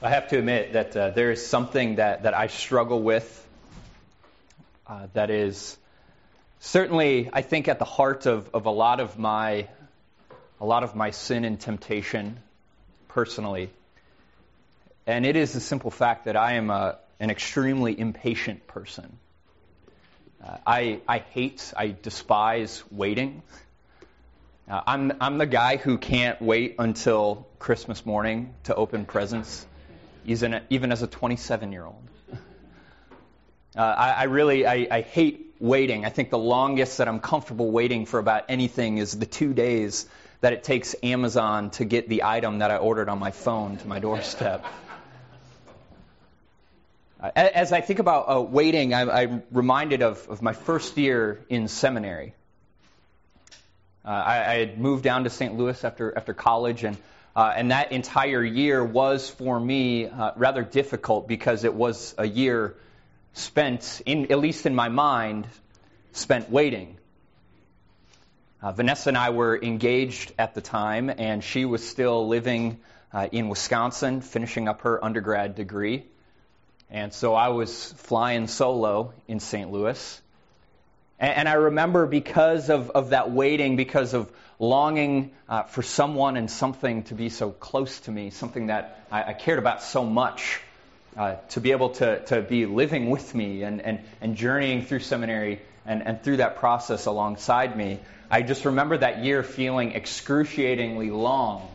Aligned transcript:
I 0.00 0.10
have 0.10 0.28
to 0.28 0.38
admit 0.38 0.74
that 0.74 0.96
uh, 0.96 1.10
there 1.10 1.32
is 1.32 1.44
something 1.44 1.96
that, 1.96 2.22
that 2.22 2.32
I 2.32 2.46
struggle 2.46 3.02
with 3.02 3.48
uh, 4.86 5.08
that 5.12 5.28
is 5.28 5.76
certainly, 6.60 7.28
I 7.32 7.42
think, 7.42 7.66
at 7.66 7.80
the 7.80 7.84
heart 7.84 8.26
of, 8.26 8.48
of 8.54 8.66
a 8.66 8.70
lot 8.70 9.00
of 9.00 9.18
my 9.18 9.66
a 10.60 10.64
lot 10.64 10.84
of 10.84 10.94
my 10.94 11.10
sin 11.10 11.44
and 11.44 11.58
temptation 11.58 12.38
personally. 13.08 13.70
And 15.04 15.26
it 15.26 15.34
is 15.34 15.52
the 15.52 15.60
simple 15.60 15.90
fact 15.90 16.26
that 16.26 16.36
I 16.36 16.54
am 16.54 16.70
a, 16.70 16.98
an 17.18 17.30
extremely 17.30 17.98
impatient 17.98 18.68
person. 18.68 19.18
Uh, 20.44 20.58
I, 20.64 21.00
I 21.08 21.18
hate, 21.18 21.72
I 21.76 21.88
despise 22.00 22.84
waiting. 22.92 23.42
Uh, 24.70 24.80
I'm, 24.86 25.12
I'm 25.20 25.38
the 25.38 25.46
guy 25.46 25.76
who 25.76 25.98
can't 25.98 26.40
wait 26.40 26.76
until 26.78 27.48
Christmas 27.58 28.06
morning 28.06 28.54
to 28.64 28.76
open 28.76 29.04
presents 29.04 29.66
even, 30.28 30.60
even 30.70 30.92
as 30.92 31.02
a 31.02 31.06
27 31.06 31.72
year 31.72 31.84
old. 31.84 32.08
Uh, 33.76 33.80
I, 33.80 34.10
I, 34.10 34.22
really 34.24 34.66
I, 34.66 34.88
I 34.90 35.00
hate 35.02 35.54
waiting. 35.60 36.04
I 36.04 36.10
think 36.10 36.30
the 36.30 36.38
longest 36.38 36.98
that 36.98 37.08
I'm 37.08 37.20
comfortable 37.20 37.70
waiting 37.70 38.06
for 38.06 38.18
about 38.18 38.44
anything 38.48 38.98
is 38.98 39.18
the 39.18 39.26
two 39.26 39.52
days 39.52 40.06
that 40.40 40.52
it 40.52 40.64
takes 40.64 40.94
Amazon 41.02 41.70
to 41.70 41.84
get 41.84 42.08
the 42.08 42.24
item 42.24 42.58
that 42.58 42.70
I 42.70 42.76
ordered 42.76 43.08
on 43.08 43.18
my 43.18 43.30
phone 43.30 43.76
to 43.76 43.88
my 43.88 43.98
doorstep. 43.98 44.64
Uh, 47.20 47.30
as 47.34 47.72
I 47.72 47.80
think 47.80 47.98
about 47.98 48.30
uh, 48.30 48.40
waiting, 48.40 48.94
I'm, 48.94 49.10
I'm 49.10 49.42
reminded 49.50 50.02
of, 50.02 50.24
of, 50.28 50.40
my 50.40 50.52
first 50.52 50.96
year 50.96 51.44
in 51.48 51.66
seminary. 51.66 52.34
Uh, 54.04 54.08
I, 54.08 54.52
I, 54.52 54.54
had 54.58 54.78
moved 54.78 55.02
down 55.02 55.24
to 55.24 55.30
St. 55.30 55.56
Louis 55.56 55.82
after, 55.84 56.16
after 56.16 56.32
college, 56.32 56.84
and 56.84 56.96
uh, 57.38 57.52
and 57.54 57.70
that 57.70 57.92
entire 57.92 58.42
year 58.42 58.84
was 58.84 59.30
for 59.30 59.60
me 59.60 60.06
uh, 60.06 60.32
rather 60.34 60.64
difficult 60.64 61.28
because 61.28 61.62
it 61.62 61.72
was 61.72 62.12
a 62.18 62.26
year 62.26 62.74
spent, 63.32 64.02
in, 64.04 64.32
at 64.32 64.40
least 64.40 64.66
in 64.66 64.74
my 64.74 64.88
mind, 64.88 65.46
spent 66.10 66.50
waiting. 66.50 66.96
Uh, 68.60 68.72
Vanessa 68.72 69.10
and 69.10 69.16
I 69.16 69.30
were 69.30 69.56
engaged 69.56 70.32
at 70.36 70.56
the 70.56 70.60
time, 70.60 71.12
and 71.16 71.44
she 71.44 71.64
was 71.64 71.88
still 71.88 72.26
living 72.26 72.80
uh, 73.12 73.28
in 73.30 73.48
Wisconsin, 73.48 74.20
finishing 74.20 74.66
up 74.66 74.80
her 74.80 75.04
undergrad 75.04 75.54
degree. 75.54 76.06
And 76.90 77.12
so 77.12 77.36
I 77.36 77.50
was 77.50 77.92
flying 77.98 78.48
solo 78.48 79.12
in 79.28 79.38
St. 79.38 79.70
Louis. 79.70 80.22
And, 81.18 81.32
and 81.32 81.48
I 81.48 81.54
remember 81.54 82.06
because 82.06 82.70
of, 82.70 82.90
of 82.90 83.10
that 83.10 83.30
waiting, 83.30 83.76
because 83.76 84.14
of 84.14 84.30
longing 84.58 85.32
uh, 85.48 85.62
for 85.64 85.82
someone 85.82 86.36
and 86.36 86.50
something 86.50 87.04
to 87.04 87.14
be 87.14 87.28
so 87.28 87.50
close 87.50 88.00
to 88.00 88.10
me, 88.10 88.30
something 88.30 88.66
that 88.66 89.06
I, 89.10 89.30
I 89.30 89.32
cared 89.32 89.58
about 89.58 89.82
so 89.82 90.04
much, 90.04 90.60
uh, 91.16 91.36
to 91.50 91.60
be 91.60 91.72
able 91.72 91.90
to, 91.90 92.24
to 92.26 92.42
be 92.42 92.66
living 92.66 93.10
with 93.10 93.34
me 93.34 93.62
and, 93.62 93.80
and, 93.80 94.00
and 94.20 94.36
journeying 94.36 94.84
through 94.84 95.00
seminary 95.00 95.60
and, 95.84 96.06
and 96.06 96.22
through 96.22 96.36
that 96.36 96.56
process 96.58 97.06
alongside 97.06 97.76
me. 97.76 97.98
I 98.30 98.42
just 98.42 98.64
remember 98.64 98.98
that 98.98 99.24
year 99.24 99.42
feeling 99.42 99.92
excruciatingly 99.92 101.10
long 101.10 101.66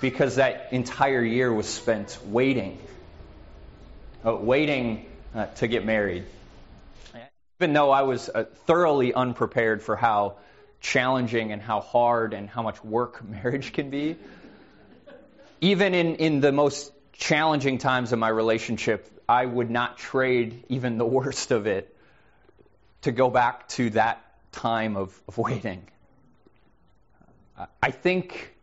because 0.00 0.36
that 0.36 0.68
entire 0.72 1.22
year 1.22 1.52
was 1.52 1.66
spent 1.66 2.18
waiting, 2.26 2.78
uh, 4.24 4.34
waiting 4.36 5.06
uh, 5.34 5.46
to 5.46 5.66
get 5.66 5.84
married. 5.84 6.24
Even 7.62 7.74
though 7.74 7.92
I 7.92 8.02
was 8.02 8.28
uh, 8.28 8.42
thoroughly 8.66 9.14
unprepared 9.14 9.84
for 9.84 9.94
how 9.94 10.34
challenging 10.80 11.52
and 11.52 11.62
how 11.62 11.78
hard 11.78 12.34
and 12.34 12.48
how 12.50 12.60
much 12.60 12.82
work 12.82 13.22
marriage 13.28 13.72
can 13.72 13.88
be. 13.88 14.16
Even 15.60 15.94
in, 15.94 16.16
in 16.16 16.40
the 16.40 16.50
most 16.50 16.92
challenging 17.12 17.78
times 17.78 18.10
of 18.10 18.18
my 18.18 18.30
relationship, 18.30 19.08
I 19.28 19.46
would 19.46 19.70
not 19.70 19.96
trade 19.96 20.64
even 20.70 20.98
the 20.98 21.04
worst 21.18 21.52
of 21.52 21.68
it 21.68 21.96
to 23.02 23.12
go 23.12 23.30
back 23.30 23.68
to 23.68 23.90
that 23.90 24.24
time 24.50 24.96
of, 24.96 25.16
of 25.28 25.38
waiting. 25.38 25.84
I 27.80 27.92
think 27.92 28.56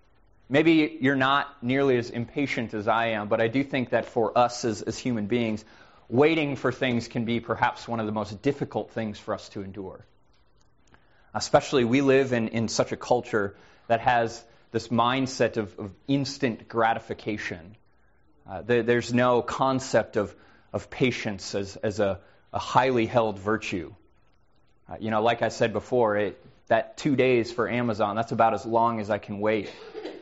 maybe 0.49 0.97
you're 0.99 1.15
not 1.15 1.63
nearly 1.63 1.95
as 1.95 2.09
impatient 2.09 2.73
as 2.73 2.89
I 2.89 3.11
am, 3.11 3.29
but 3.29 3.39
I 3.39 3.47
do 3.47 3.63
think 3.63 3.91
that 3.91 4.07
for 4.07 4.37
us 4.37 4.65
as, 4.65 4.81
as 4.81 4.97
human 4.97 5.27
beings, 5.27 5.63
waiting 6.09 6.55
for 6.55 6.71
things 6.71 7.07
can 7.07 7.25
be 7.25 7.39
perhaps 7.39 7.87
one 7.87 7.99
of 7.99 8.05
the 8.05 8.11
most 8.11 8.41
difficult 8.41 8.91
things 8.91 9.19
for 9.19 9.33
us 9.33 9.49
to 9.49 9.61
endure. 9.61 10.05
Especially, 11.33 11.85
we 11.85 12.01
live 12.01 12.33
in, 12.33 12.47
in 12.49 12.67
such 12.67 12.91
a 12.91 12.97
culture 12.97 13.55
that 13.87 14.01
has 14.01 14.43
this 14.71 14.87
mindset 14.87 15.57
of, 15.57 15.77
of 15.77 15.91
instant 16.07 16.67
gratification. 16.67 17.75
Uh, 18.49 18.63
there, 18.63 18.83
there's 18.83 19.13
no 19.13 19.41
concept 19.41 20.17
of, 20.17 20.35
of 20.73 20.89
patience 20.89 21.53
as, 21.53 21.75
as 21.77 21.99
a, 21.99 22.19
a 22.51 22.59
highly 22.59 23.05
held 23.05 23.37
virtue. 23.37 23.93
Uh, 24.89 24.95
you 24.99 25.11
know, 25.11 25.21
like 25.21 25.43
I 25.43 25.49
said 25.49 25.71
before, 25.71 26.17
it, 26.17 26.43
that 26.67 26.97
two 26.97 27.15
days 27.15 27.51
for 27.51 27.69
Amazon, 27.69 28.15
that's 28.15 28.31
about 28.31 28.55
as 28.55 28.65
long 28.65 28.99
as 28.99 29.11
I 29.11 29.19
can 29.19 29.39
wait. 29.39 29.71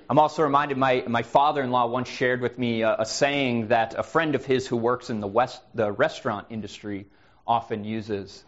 I'm 0.09 0.19
also 0.19 0.44
reminded 0.44 0.78
my, 0.78 1.03
my 1.07 1.23
father 1.23 1.62
in 1.62 1.72
law 1.72 1.88
once 1.88 2.07
shared 2.07 2.41
with 2.41 2.57
me 2.57 2.81
a, 2.81 2.97
a, 3.00 3.06
saying 3.06 3.68
that 3.68 3.95
a 3.97 4.03
friend 4.03 4.35
of 4.35 4.45
his 4.45 4.66
who 4.66 4.78
works 4.78 5.09
in 5.09 5.19
the, 5.19 5.28
West, 5.28 5.62
the 5.75 5.91
restaurant 5.91 6.47
industry 6.50 7.07
often 7.45 7.84
uses 7.84 8.44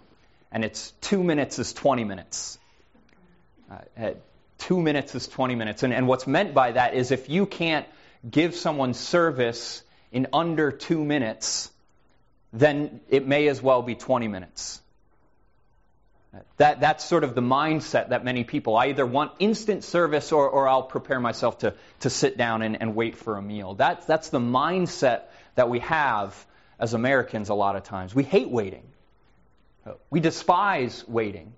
and 0.51 0.65
it's 0.65 0.91
two 1.01 1.23
minutes 1.23 1.59
is 1.59 1.73
20 1.73 2.03
minutes. 2.03 2.57
Uh, 3.69 4.11
two 4.57 4.81
minutes 4.81 5.13
is 5.15 5.27
20 5.27 5.55
minutes. 5.55 5.83
And, 5.83 5.93
and 5.93 6.07
what's 6.07 6.25
meant 6.25 6.53
by 6.53 6.71
that 6.71 6.95
is 6.95 7.11
if 7.11 7.29
you 7.29 7.45
can't 7.45 7.85
give 8.29 8.55
someone 8.55 8.93
service 8.93 9.83
in 10.11 10.27
under 10.33 10.71
two 10.71 11.03
minutes, 11.03 11.71
then 12.51 12.99
it 13.09 13.27
may 13.27 13.47
as 13.47 13.61
well 13.61 13.83
be 13.83 13.95
20 13.95 14.27
minutes. 14.27 14.81
That, 16.57 16.79
that's 16.79 17.03
sort 17.03 17.23
of 17.23 17.33
the 17.33 17.41
mindset 17.41 18.09
that 18.09 18.23
many 18.23 18.43
people, 18.43 18.77
I 18.77 18.87
either 18.87 19.05
want 19.05 19.31
instant 19.39 19.83
service 19.83 20.31
or, 20.31 20.47
or 20.47 20.67
I'll 20.67 20.83
prepare 20.83 21.19
myself 21.19 21.59
to, 21.59 21.73
to 22.01 22.09
sit 22.09 22.37
down 22.37 22.61
and, 22.61 22.79
and 22.81 22.95
wait 22.95 23.17
for 23.17 23.35
a 23.35 23.41
meal. 23.41 23.73
That, 23.75 24.05
that's 24.05 24.29
the 24.29 24.39
mindset 24.39 25.23
that 25.55 25.69
we 25.69 25.79
have 25.79 26.45
as 26.77 26.93
Americans 26.93 27.49
a 27.49 27.55
lot 27.55 27.75
of 27.75 27.83
times. 27.83 28.13
We 28.13 28.23
hate 28.23 28.49
waiting. 28.49 28.83
We 30.11 30.19
despise 30.19 31.03
waiting. 31.07 31.53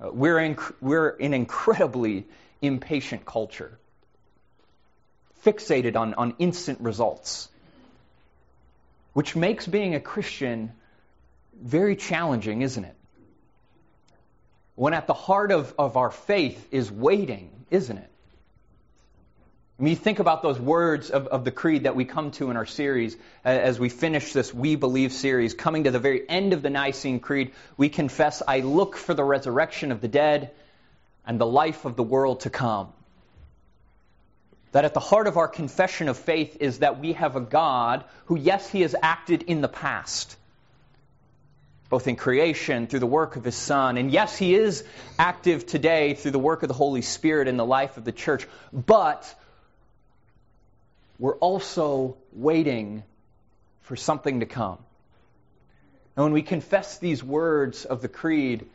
Uh, 0.00 0.10
we're, 0.10 0.38
in, 0.38 0.56
we're 0.80 1.10
an 1.10 1.34
incredibly 1.34 2.26
impatient 2.62 3.26
culture, 3.26 3.78
fixated 5.44 5.96
on, 5.96 6.14
on 6.14 6.34
instant 6.38 6.80
results, 6.80 7.48
which 9.12 9.36
makes 9.36 9.66
being 9.66 9.94
a 9.94 10.00
Christian 10.00 10.72
very 11.60 11.96
challenging, 11.96 12.62
isn't 12.62 12.84
it? 12.84 12.96
When 14.80 14.94
at 14.94 15.06
the 15.06 15.12
heart 15.12 15.52
of, 15.52 15.74
of 15.78 15.98
our 15.98 16.10
faith 16.10 16.68
is 16.70 16.90
waiting, 16.90 17.50
isn't 17.70 17.98
it? 17.98 18.10
Mean, 19.78 19.90
you 19.90 19.96
think 19.96 20.20
about 20.20 20.42
those 20.42 20.58
words 20.58 21.10
of, 21.10 21.26
of 21.26 21.44
the 21.44 21.50
creed 21.50 21.82
that 21.82 21.94
we 21.94 22.06
come 22.06 22.30
to 22.30 22.50
in 22.50 22.56
our 22.56 22.64
series 22.64 23.14
as 23.44 23.78
we 23.78 23.90
finish 23.90 24.32
this 24.32 24.54
We 24.54 24.76
Believe 24.76 25.12
series. 25.12 25.52
Coming 25.52 25.84
to 25.84 25.90
the 25.90 25.98
very 25.98 26.26
end 26.26 26.54
of 26.54 26.62
the 26.62 26.70
Nicene 26.70 27.20
Creed, 27.20 27.52
we 27.76 27.90
confess, 27.90 28.42
I 28.48 28.60
look 28.60 28.96
for 28.96 29.12
the 29.12 29.22
resurrection 29.22 29.92
of 29.92 30.00
the 30.00 30.08
dead 30.08 30.50
and 31.26 31.38
the 31.38 31.44
life 31.44 31.84
of 31.84 31.94
the 31.94 32.02
world 32.02 32.40
to 32.40 32.48
come. 32.48 32.90
That 34.72 34.86
at 34.86 34.94
the 34.94 35.00
heart 35.00 35.26
of 35.26 35.36
our 35.36 35.48
confession 35.48 36.08
of 36.08 36.16
faith 36.16 36.56
is 36.58 36.78
that 36.78 36.98
we 36.98 37.12
have 37.12 37.36
a 37.36 37.42
God 37.42 38.04
who, 38.24 38.38
yes, 38.38 38.70
he 38.70 38.80
has 38.80 38.96
acted 39.02 39.42
in 39.42 39.60
the 39.60 39.68
past, 39.68 40.38
both 41.90 42.06
in 42.06 42.16
creation, 42.16 42.86
through 42.86 43.00
the 43.00 43.06
work 43.06 43.36
of 43.36 43.44
his 43.44 43.56
Son, 43.56 43.98
and 43.98 44.10
yes, 44.10 44.36
he 44.38 44.54
is 44.54 44.84
active 45.18 45.66
today 45.66 46.14
through 46.14 46.30
the 46.30 46.38
work 46.38 46.62
of 46.62 46.68
the 46.68 46.74
Holy 46.74 47.02
Spirit 47.02 47.48
in 47.48 47.56
the 47.56 47.66
life 47.66 47.96
of 47.96 48.04
the 48.04 48.12
church, 48.12 48.46
but 48.72 49.34
we're 51.18 51.36
also 51.36 52.16
waiting 52.32 53.02
for 53.82 53.96
something 53.96 54.40
to 54.40 54.46
come. 54.46 54.78
And 56.16 56.24
when 56.24 56.32
we 56.32 56.42
confess 56.42 56.98
these 56.98 57.24
words 57.24 57.84
of 57.84 58.02
the 58.02 58.08
Creed, 58.08 58.66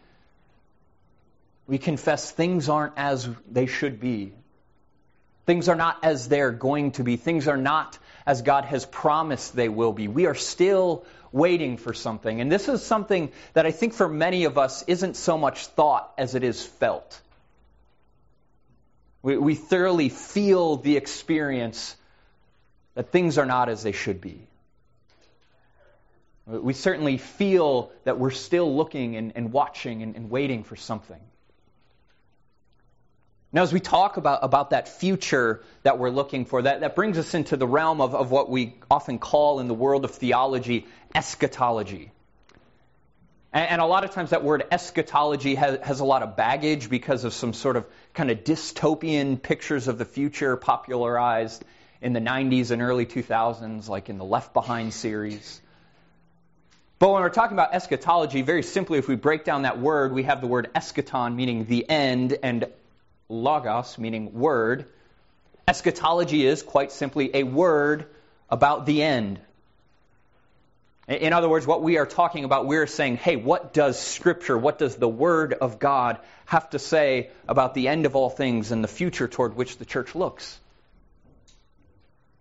we 1.68 1.78
confess 1.78 2.30
things 2.30 2.68
aren't 2.70 2.94
as 2.98 3.30
they 3.50 3.66
should 3.66 4.00
be. 4.00 4.34
Things 5.46 5.70
are 5.70 5.76
not 5.76 6.04
as 6.04 6.28
they're 6.28 6.52
going 6.52 6.92
to 6.94 7.04
be. 7.04 7.18
Things 7.18 7.48
are 7.48 7.58
not 7.58 7.98
as 8.26 8.42
God 8.42 8.66
has 8.66 8.86
promised 8.86 9.56
they 9.56 9.70
will 9.70 9.94
be. 9.94 10.08
We 10.08 10.26
are 10.26 10.36
still 10.36 11.06
waiting 11.36 11.76
for 11.76 11.94
something. 11.94 12.40
And 12.40 12.50
this 12.50 12.70
is 12.70 12.82
something 12.82 13.30
that 13.54 13.66
I 13.66 13.72
think 13.72 13.94
for 13.94 14.08
many 14.08 14.46
of 14.46 14.58
us 14.58 14.84
isn't 14.88 15.18
so 15.18 15.38
much 15.38 15.68
thought 15.68 16.14
as 16.18 16.34
it 16.34 16.44
is 16.44 16.66
felt. 16.66 17.22
We, 19.22 19.38
we 19.38 19.56
thoroughly 19.56 20.08
feel 20.08 20.78
the 20.78 20.96
experience 20.96 21.96
that 22.94 23.12
things 23.12 23.38
are 23.38 23.46
not 23.46 23.68
as 23.68 23.84
they 23.84 23.92
should 23.92 24.22
be. 24.22 24.40
We 26.48 26.74
certainly 26.74 27.18
feel 27.18 27.92
that 28.06 28.18
we're 28.18 28.32
still 28.32 28.74
looking 28.74 29.18
and, 29.18 29.34
and 29.36 29.52
watching 29.52 30.04
and, 30.04 30.16
and 30.16 30.30
waiting 30.30 30.64
for 30.64 30.78
something. 30.78 31.20
Now, 33.56 33.64
as 33.64 33.72
we 33.72 33.80
talk 33.80 34.18
about, 34.18 34.40
about 34.44 34.72
that 34.72 34.90
future 34.90 35.64
that 35.84 35.98
we're 35.98 36.10
looking 36.10 36.44
for, 36.44 36.62
that, 36.62 36.82
that 36.82 36.94
brings 36.94 37.18
us 37.18 37.34
into 37.34 37.56
the 37.56 37.66
realm 37.66 38.02
of, 38.02 38.14
of 38.14 38.30
what 38.30 38.50
we 38.50 38.76
often 38.92 39.18
call 39.18 39.62
in 39.62 39.70
the 39.70 39.74
world 39.74 40.04
of 40.04 40.12
theology 40.12 40.86
eschatology. 41.16 42.12
And, 43.54 43.70
and 43.70 43.82
a 43.82 43.86
lot 43.86 44.04
of 44.04 44.12
times 44.12 44.32
that 44.32 44.44
word 44.44 44.66
eschatology 44.72 45.56
has, 45.56 45.80
has 45.84 46.02
a 46.02 46.04
lot 46.04 46.22
of 46.22 46.36
baggage 46.36 46.90
because 46.90 47.24
of 47.24 47.34
some 47.34 47.54
sort 47.54 47.78
of 47.78 47.86
kind 48.14 48.30
of 48.30 48.40
dystopian 48.40 49.42
pictures 49.42 49.88
of 49.88 49.98
the 49.98 50.06
future 50.06 50.58
popularized 50.58 51.64
in 52.02 52.12
the 52.12 52.20
90s 52.20 52.72
and 52.72 52.82
early 52.82 53.06
2000s, 53.06 53.88
like 53.88 54.10
in 54.10 54.18
the 54.18 54.26
Left 54.26 54.54
Behind 54.54 54.94
series. 54.94 55.62
But 57.00 57.10
when 57.10 57.22
we're 57.22 57.30
talking 57.30 57.56
about 57.56 57.74
eschatology, 57.74 58.42
very 58.42 58.64
simply, 58.64 58.98
if 58.98 59.08
we 59.08 59.16
break 59.16 59.46
down 59.46 59.62
that 59.62 59.80
word, 59.80 60.12
we 60.12 60.24
have 60.24 60.42
the 60.42 60.48
word 60.48 60.70
eschaton, 60.76 61.36
meaning 61.36 61.64
the 61.64 61.90
end, 61.90 62.38
and 62.44 62.68
logos, 63.30 63.98
meaning 63.98 64.34
word. 64.34 64.86
Eschatology 65.68 66.46
is 66.46 66.62
quite 66.62 66.92
simply 66.92 67.32
a 67.36 67.44
word 67.44 68.06
about 68.50 68.86
the 68.86 69.02
end. 69.04 69.40
In 71.08 71.34
other 71.34 71.48
words, 71.48 71.68
what 71.68 71.84
we 71.84 71.98
are 71.98 72.06
talking 72.08 72.46
about, 72.46 72.66
we're 72.66 72.88
saying, 72.88 73.18
hey, 73.18 73.36
what 73.36 73.74
does 73.74 74.00
Scripture, 74.00 74.58
what 74.58 74.80
does 74.80 74.96
the 74.96 75.08
Word 75.08 75.54
of 75.54 75.78
God 75.78 76.18
have 76.46 76.68
to 76.72 76.80
say 76.80 77.30
about 77.48 77.76
the 77.76 77.88
end 77.88 78.08
of 78.08 78.16
all 78.16 78.32
things 78.32 78.72
and 78.72 78.84
the 78.84 78.88
future 78.88 79.28
toward 79.28 79.56
which 79.56 79.78
the 79.78 79.86
church 79.86 80.16
looks? 80.16 80.60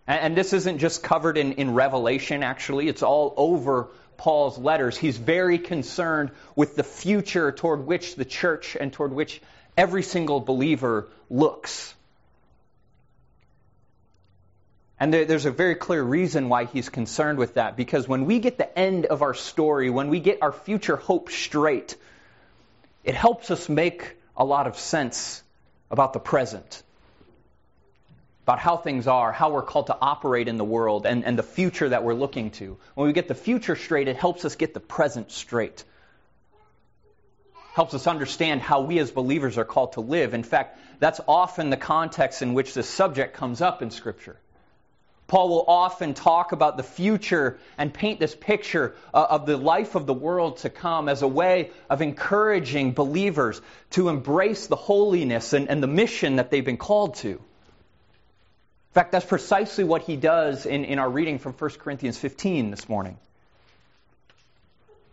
And, 0.06 0.36
this 0.36 0.52
isn't 0.52 0.78
just 0.78 1.02
covered 1.02 1.36
in, 1.38 1.52
in 1.52 1.74
Revelation, 1.74 2.42
actually, 2.42 2.88
it's 2.88 3.02
all 3.02 3.34
over 3.36 3.88
Paul's 4.16 4.58
letters. 4.58 4.96
He's 4.96 5.16
very 5.16 5.58
concerned 5.58 6.30
with 6.56 6.76
the 6.76 6.84
future 6.84 7.52
toward 7.52 7.86
which 7.86 8.14
the 8.14 8.24
church 8.24 8.76
and 8.78 8.92
toward 8.92 9.12
which 9.12 9.40
every 9.76 10.02
single 10.02 10.40
believer 10.40 11.08
looks. 11.30 11.94
And 15.00 15.12
there's 15.12 15.44
a 15.44 15.50
very 15.50 15.74
clear 15.74 16.02
reason 16.02 16.48
why 16.48 16.64
he's 16.64 16.88
concerned 16.88 17.38
with 17.38 17.54
that. 17.54 17.76
Because 17.76 18.08
when 18.08 18.26
we 18.26 18.38
get 18.38 18.56
the 18.56 18.78
end 18.78 19.06
of 19.06 19.22
our 19.22 19.34
story, 19.34 19.90
when 19.90 20.08
we 20.08 20.20
get 20.20 20.38
our 20.40 20.52
future 20.52 20.96
hope 20.96 21.30
straight, 21.30 21.96
it 23.02 23.14
helps 23.14 23.50
us 23.50 23.68
make 23.68 24.16
a 24.36 24.44
lot 24.44 24.66
of 24.66 24.78
sense 24.78 25.42
about 25.90 26.12
the 26.12 26.20
present, 26.20 26.82
about 28.44 28.60
how 28.60 28.76
things 28.76 29.06
are, 29.06 29.32
how 29.32 29.50
we're 29.50 29.62
called 29.62 29.88
to 29.88 29.98
operate 30.00 30.48
in 30.48 30.56
the 30.56 30.64
world, 30.64 31.06
and, 31.06 31.24
and 31.24 31.38
the 31.38 31.42
future 31.42 31.88
that 31.88 32.04
we're 32.04 32.14
looking 32.14 32.50
to. 32.52 32.78
When 32.94 33.06
we 33.06 33.12
get 33.12 33.28
the 33.28 33.34
future 33.34 33.76
straight, 33.76 34.08
it 34.08 34.16
helps 34.16 34.44
us 34.44 34.54
get 34.54 34.74
the 34.74 34.80
present 34.80 35.32
straight 35.32 35.84
helps 37.74 37.92
us 37.92 38.06
understand 38.06 38.62
how 38.62 38.82
we 38.82 39.00
as 39.00 39.10
believers 39.10 39.58
are 39.58 39.64
called 39.64 39.94
to 39.94 40.00
live. 40.00 40.32
In 40.32 40.44
fact, 40.44 40.78
that's 41.00 41.20
often 41.26 41.70
the 41.70 41.76
context 41.76 42.40
in 42.40 42.54
which 42.54 42.72
this 42.72 42.88
subject 42.88 43.34
comes 43.34 43.60
up 43.60 43.82
in 43.82 43.90
Scripture. 43.90 44.36
Paul 45.26 45.48
will 45.48 45.64
often 45.66 46.14
talk 46.14 46.52
about 46.52 46.76
the 46.76 46.84
future 46.84 47.58
and 47.76 47.92
paint 47.92 48.20
this 48.20 48.32
picture 48.32 48.94
uh, 49.12 49.26
of 49.28 49.44
the 49.44 49.56
life 49.56 49.96
of 49.96 50.06
the 50.06 50.14
world 50.14 50.58
to 50.58 50.70
come 50.70 51.08
as 51.08 51.22
a 51.22 51.26
way 51.26 51.72
of 51.90 52.00
encouraging 52.00 52.92
believers 52.92 53.60
to 53.90 54.08
embrace 54.08 54.68
the 54.68 54.76
holiness 54.76 55.52
and, 55.52 55.68
and 55.68 55.82
the 55.82 55.88
mission 55.88 56.36
that 56.36 56.52
they've 56.52 56.64
been 56.64 56.76
called 56.76 57.16
to. 57.16 57.30
In 57.30 57.40
fact, 58.92 59.10
that's 59.10 59.26
precisely 59.26 59.82
what 59.82 60.02
he 60.02 60.14
does 60.14 60.64
in, 60.64 60.84
in 60.84 61.00
our 61.00 61.10
reading 61.10 61.40
from 61.40 61.54
1 61.54 61.70
Corinthians 61.80 62.18
15 62.18 62.70
this 62.70 62.88
morning. 62.88 63.18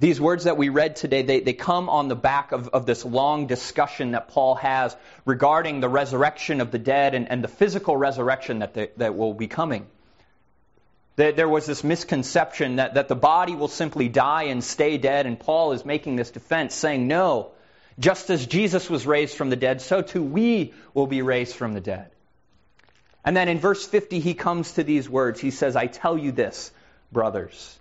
These 0.02 0.20
words 0.20 0.46
that 0.46 0.58
we 0.58 0.70
read 0.70 0.96
today, 0.96 1.22
they, 1.22 1.42
they 1.42 1.54
come 1.54 1.88
on 1.88 2.08
the 2.08 2.16
back 2.16 2.54
of, 2.54 2.70
of 2.70 2.88
this 2.88 3.06
long 3.06 3.46
discussion 3.46 4.14
that 4.14 4.30
Paul 4.30 4.56
has 4.56 4.98
regarding 5.26 5.80
the 5.80 5.90
resurrection 5.90 6.60
of 6.60 6.72
the 6.72 6.80
dead 6.80 7.14
and, 7.14 7.30
and 7.30 7.44
the 7.44 7.48
physical 7.48 7.96
resurrection 7.96 8.60
that, 8.60 8.74
they, 8.74 8.90
that 8.98 9.16
will 9.16 9.36
be 9.36 9.48
coming. 9.48 9.86
There 11.18 11.48
was 11.48 11.68
this 11.68 11.84
misconception 11.84 12.78
that, 12.78 12.96
that 12.96 13.10
the 13.10 13.16
body 13.16 13.54
will 13.54 13.68
simply 13.68 14.10
die 14.10 14.46
and 14.46 14.64
stay 14.64 14.98
dead, 14.98 15.28
and 15.28 15.40
Paul 15.40 15.74
is 15.74 15.86
making 15.86 16.16
this 16.16 16.32
defense, 16.32 16.74
saying, 16.74 17.08
No, 17.08 17.52
just 18.00 18.32
as 18.32 18.48
Jesus 18.48 18.90
was 18.90 19.06
raised 19.06 19.38
from 19.38 19.52
the 19.52 19.56
dead, 19.56 19.82
so 19.82 20.02
too 20.02 20.24
we 20.24 20.74
will 20.96 21.06
be 21.06 21.22
raised 21.22 21.56
from 21.56 21.74
the 21.74 21.82
dead. 21.82 22.10
And 23.24 23.38
then 23.38 23.48
in 23.50 23.60
verse 23.60 23.86
50, 23.86 24.20
he 24.20 24.34
comes 24.34 24.72
to 24.74 24.84
these 24.84 25.08
words. 25.08 25.40
He 25.40 25.52
says, 25.52 25.76
I 25.76 25.86
tell 25.86 26.18
you 26.18 26.32
this, 26.32 26.72
brothers 27.12 27.78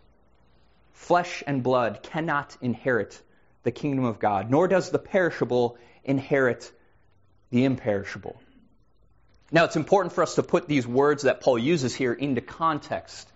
flesh 1.00 1.42
and 1.46 1.62
blood 1.62 2.02
cannot 2.02 2.56
inherit 2.60 3.20
the 3.62 3.70
kingdom 3.70 4.04
of 4.04 4.18
God, 4.18 4.50
nor 4.50 4.68
does 4.68 4.90
the 4.90 4.98
perishable 4.98 5.78
inherit 6.04 6.70
the 7.50 7.64
imperishable. 7.64 8.40
Now, 9.50 9.64
it's 9.64 9.76
important 9.76 10.12
for 10.12 10.22
us 10.22 10.34
to 10.36 10.42
put 10.42 10.68
these 10.68 10.86
words 10.86 11.22
that 11.22 11.40
Paul 11.40 11.58
uses 11.58 11.94
here 11.94 12.12
into 12.12 12.42
context. 12.42 13.28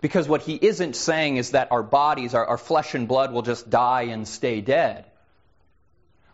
Because 0.00 0.28
what 0.28 0.42
he 0.42 0.54
isn't 0.54 0.94
saying 0.94 1.38
is 1.38 1.52
that 1.52 1.72
our 1.72 1.82
bodies, 1.82 2.34
our, 2.34 2.46
our, 2.46 2.58
flesh 2.58 2.94
and 2.94 3.08
blood, 3.08 3.32
will 3.32 3.42
just 3.42 3.68
die 3.68 4.02
and 4.02 4.28
stay 4.28 4.60
dead. 4.60 5.06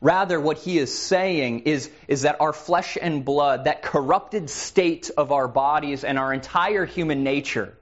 Rather, 0.00 0.40
what 0.40 0.58
he 0.58 0.78
is 0.78 0.93
saying 0.93 1.60
is, 1.60 1.88
is 2.08 2.22
that 2.22 2.40
our 2.40 2.52
flesh 2.52 2.99
and 3.00 3.25
blood, 3.25 3.64
that 3.64 3.82
corrupted 3.82 4.50
state 4.50 5.10
of 5.16 5.31
our 5.31 5.46
bodies 5.46 6.02
and 6.02 6.19
our 6.19 6.34
entire 6.34 6.84
human 6.84 7.22
nature, 7.22 7.78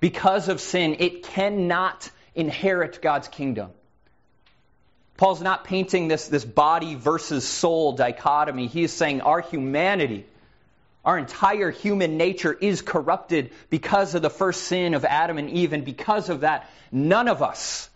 because 0.00 0.48
of 0.48 0.60
sin, 0.60 0.96
it 0.98 1.22
cannot 1.24 2.10
inherit 2.34 3.00
God's 3.00 3.28
kingdom. 3.28 3.70
Paul's 5.16 5.40
not 5.40 5.64
painting 5.64 6.08
this, 6.08 6.28
this 6.28 6.44
body 6.44 6.96
versus 6.96 7.46
soul 7.46 7.92
dichotomy. 7.92 8.66
He 8.66 8.82
is 8.82 8.92
saying 8.92 9.20
our 9.20 9.40
humanity, 9.40 10.26
our 11.04 11.16
entire 11.16 11.70
human 11.70 12.16
nature 12.16 12.52
is 12.52 12.82
corrupted 12.82 13.52
because 13.70 14.14
of 14.14 14.22
the 14.22 14.30
first 14.30 14.64
sin 14.64 14.94
of 14.94 15.04
Adam 15.04 15.38
and 15.38 15.50
Eve, 15.50 15.72
and 15.72 15.84
because 15.84 16.30
of 16.30 16.40
that, 16.40 16.68
none 16.90 17.28
of 17.28 17.42
us, 17.42 17.88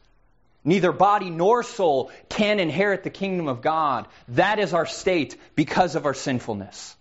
neither 0.65 0.93
body 0.93 1.31
nor 1.31 1.65
soul, 1.65 2.12
can 2.29 2.61
inherit 2.61 3.03
the 3.03 3.11
kingdom 3.11 3.49
of 3.49 3.62
God. 3.62 4.06
That 4.29 4.61
is 4.61 4.73
our 4.73 4.87
state 4.87 5.37
because 5.56 5.97
of 5.97 6.06
our 6.06 6.15
sinfulness 6.15 6.95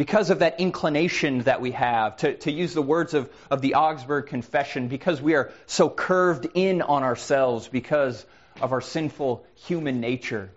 because 0.00 0.30
of 0.30 0.38
that 0.38 0.60
inclination 0.60 1.40
that 1.40 1.60
we 1.60 1.72
have, 1.72 2.16
to, 2.16 2.34
to 2.34 2.50
use 2.50 2.72
the 2.72 2.80
words 2.80 3.12
of, 3.12 3.30
of 3.50 3.60
the 3.60 3.74
Augsburg 3.74 4.28
Confession, 4.28 4.88
because 4.88 5.20
we 5.20 5.34
are 5.34 5.52
so 5.66 5.90
curved 5.90 6.46
in 6.54 6.80
on 6.80 7.02
ourselves 7.02 7.68
because 7.68 8.24
of 8.62 8.72
our 8.72 8.80
sinful 8.80 9.44
human 9.66 10.00
nature, 10.00 10.50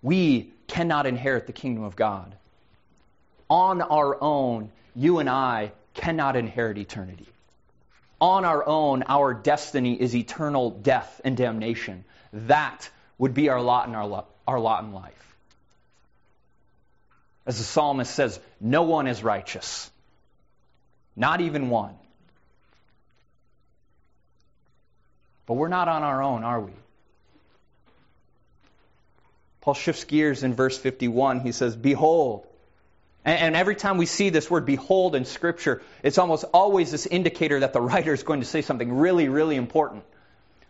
we 0.00 0.52
cannot 0.68 1.06
inherit 1.06 1.48
the 1.48 1.52
kingdom 1.52 1.82
of 1.82 1.96
God. 1.96 2.36
On 3.50 3.82
our 3.82 4.16
own, 4.22 4.70
you 4.94 5.18
and 5.18 5.28
I 5.28 5.72
cannot 5.92 6.36
inherit 6.36 6.78
eternity. 6.78 7.26
On 8.20 8.44
our 8.44 8.64
own, 8.64 9.02
our 9.08 9.34
destiny 9.34 10.00
is 10.00 10.14
eternal 10.14 10.70
death 10.70 11.20
and 11.24 11.36
damnation. 11.36 12.04
That 12.32 12.88
would 13.18 13.34
be 13.34 13.48
our 13.48 13.60
lot 13.60 13.88
in, 13.88 13.96
our, 13.96 14.24
our 14.46 14.60
lot 14.60 14.84
in 14.84 14.92
life. 14.92 15.25
As 17.46 17.58
the 17.58 17.64
psalmist 17.64 18.12
says, 18.12 18.40
no 18.60 18.82
one 18.82 19.06
is 19.06 19.22
righteous, 19.22 19.90
not 21.14 21.40
even 21.40 21.70
one. 21.70 21.94
But 25.46 25.54
we're 25.54 25.68
not 25.68 25.86
on 25.86 26.02
our 26.02 26.22
own, 26.22 26.42
are 26.42 26.60
we? 26.60 26.72
Paul 29.60 29.74
shifts 29.74 30.04
gears 30.04 30.42
in 30.42 30.54
verse 30.54 30.76
51. 30.76 31.40
He 31.40 31.52
says, 31.52 31.74
Behold. 31.76 32.46
And, 33.24 33.56
every 33.56 33.74
time 33.74 33.96
we 33.96 34.06
see 34.06 34.30
this 34.30 34.48
word 34.48 34.66
behold 34.66 35.16
in 35.16 35.24
Scripture, 35.24 35.82
it's 36.04 36.18
almost 36.18 36.44
always 36.54 36.92
this 36.92 37.06
indicator 37.06 37.58
that 37.58 37.72
the 37.72 37.80
writer 37.80 38.12
is 38.12 38.22
going 38.22 38.38
to 38.38 38.46
say 38.46 38.62
something 38.62 38.92
really, 38.98 39.28
really 39.28 39.56
important. 39.56 40.04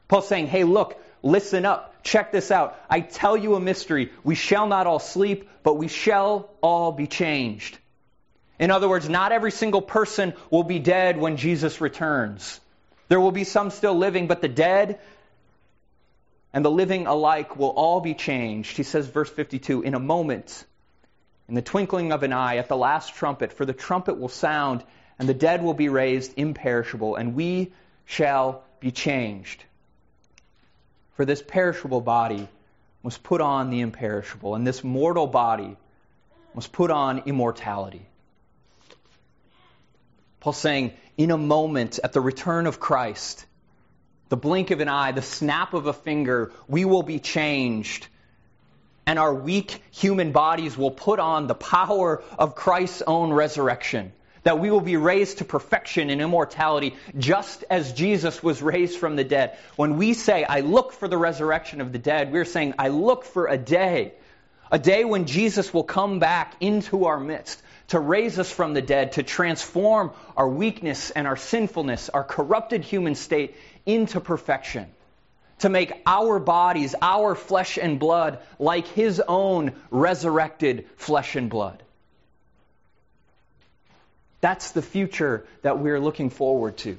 Paul's 0.09 0.27
saying, 0.27 0.47
Hey, 0.47 0.65
look, 0.65 0.99
Listen 1.27 1.67
up. 1.67 2.03
Check 2.05 2.31
this 2.31 2.53
out. 2.53 2.79
I 2.89 3.01
tell 3.01 3.37
you 3.37 3.57
a 3.57 3.61
mystery. 3.61 4.13
We 4.23 4.37
shall 4.37 4.69
not 4.69 4.87
all 4.87 5.01
sleep, 5.01 5.49
but 5.65 5.75
we 5.75 5.89
shall 5.89 6.51
all 6.61 6.93
be 6.93 7.09
changed. 7.09 7.77
In 8.61 8.71
other 8.71 8.89
words, 8.89 9.09
not 9.09 9.33
every 9.33 9.51
single 9.51 9.83
person 9.83 10.35
will 10.51 10.63
be 10.63 10.79
dead 10.79 11.19
when 11.19 11.37
Jesus 11.37 11.81
returns. 11.81 12.61
There 13.09 13.21
will 13.21 13.33
be 13.33 13.43
some 13.43 13.71
still 13.71 13.95
living, 13.95 14.29
but 14.29 14.41
the 14.41 14.49
dead 14.49 15.01
and 16.53 16.65
the 16.65 16.71
living 16.71 17.09
alike 17.09 17.57
will 17.57 17.71
all 17.71 18.01
be 18.01 18.15
changed. 18.15 18.77
He 18.77 18.85
says, 18.85 19.09
verse 19.09 19.29
52, 19.29 19.83
in 19.83 19.95
a 19.95 20.01
moment, 20.01 20.65
in 21.49 21.55
the 21.55 21.63
twinkling 21.63 22.13
of 22.13 22.23
an 22.23 22.33
eye, 22.33 22.59
at 22.59 22.69
the 22.69 22.77
last 22.77 23.17
trumpet, 23.17 23.53
for 23.53 23.67
the 23.67 23.73
trumpet 23.73 24.19
will 24.19 24.29
sound, 24.29 24.85
and 25.19 25.29
the 25.29 25.35
dead 25.35 25.61
will 25.61 25.75
be 25.75 25.89
raised 25.89 26.35
imperishable, 26.37 27.17
and 27.17 27.35
we 27.35 27.73
shall 28.05 28.63
be 28.79 28.93
changed. 28.93 29.65
For 31.17 31.25
this 31.25 31.43
perishable 31.43 32.01
body 32.01 32.49
must 33.03 33.23
put 33.23 33.41
on 33.41 33.71
the 33.71 33.81
imperishable, 33.81 34.55
and 34.55 34.67
this 34.67 34.85
mortal 34.85 35.27
body 35.27 35.77
must 36.55 36.73
put 36.73 36.91
on 36.91 37.23
immortality. 37.27 38.07
Paul's 40.41 40.59
saying, 40.59 40.93
in 41.17 41.31
a 41.31 41.39
moment, 41.39 41.99
at 42.05 42.13
the 42.13 42.21
return 42.21 42.67
of 42.67 42.79
Christ, 42.79 43.47
the 44.29 44.37
blink 44.37 44.71
of 44.71 44.81
an 44.81 44.89
eye, 44.89 45.13
the 45.13 45.23
snap 45.23 45.73
of 45.73 45.87
a 45.87 45.93
finger, 45.93 46.53
we 46.69 46.85
will 46.85 47.03
be 47.03 47.19
changed. 47.19 48.09
and 49.07 49.19
our 49.21 49.33
weak 49.33 49.83
human 49.93 50.33
bodies 50.33 50.77
will 50.77 50.91
put 50.91 51.21
on 51.21 51.47
the 51.47 51.55
power 51.55 52.23
of 52.39 52.57
Christ's 52.57 53.03
own 53.07 53.33
resurrection. 53.33 54.13
That 54.47 54.61
we 54.61 54.71
will 54.71 54.81
be 54.81 54.97
raised 54.97 55.39
to 55.39 55.45
perfection 55.45 56.09
and 56.09 56.23
immortality 56.23 56.95
just 57.19 57.65
as 57.69 57.93
Jesus 57.93 58.45
was 58.45 58.63
raised 58.63 58.97
from 58.97 59.17
the 59.17 59.25
dead. 59.25 59.59
When 59.75 59.97
we 59.97 60.15
say, 60.15 60.45
I 60.45 60.61
look 60.61 60.93
for 60.93 61.09
the 61.09 61.19
resurrection 61.19 61.81
of 61.81 61.91
the 61.91 61.99
dead, 61.99 62.31
we're 62.31 62.45
saying, 62.45 62.75
I 62.79 62.91
look 62.91 63.25
for 63.25 63.49
a 63.49 63.59
day. 63.59 64.15
A 64.71 64.79
day 64.79 65.05
when 65.05 65.25
Jesus 65.25 65.75
will 65.75 65.83
come 65.83 66.21
back 66.21 66.55
into 66.61 67.07
our 67.07 67.19
midst 67.19 67.61
to 67.89 67.99
raise 67.99 68.39
us 68.39 68.49
from 68.49 68.73
the 68.73 68.83
dead, 68.83 69.13
to 69.13 69.25
transform 69.25 70.13
our 70.37 70.49
weakness 70.49 71.11
and 71.11 71.27
our 71.27 71.37
sinfulness, 71.37 72.09
our 72.09 72.23
corrupted 72.23 72.85
human 72.85 73.17
state 73.17 73.57
into 73.85 74.21
perfection 74.21 74.87
to 75.59 75.69
make 75.69 75.93
our 76.07 76.39
bodies, 76.39 76.95
our 77.03 77.35
flesh 77.35 77.79
and 77.79 77.99
blood, 77.99 78.39
like 78.61 78.87
his 78.87 79.21
own 79.27 79.73
resurrected 79.91 80.87
flesh 80.97 81.35
and 81.35 81.51
blood. 81.51 81.83
That's 84.47 84.71
the 84.71 84.81
future 84.81 85.45
that 85.63 85.81
we're 85.81 85.99
looking 85.99 86.31
forward 86.31 86.77
to. 86.77 86.97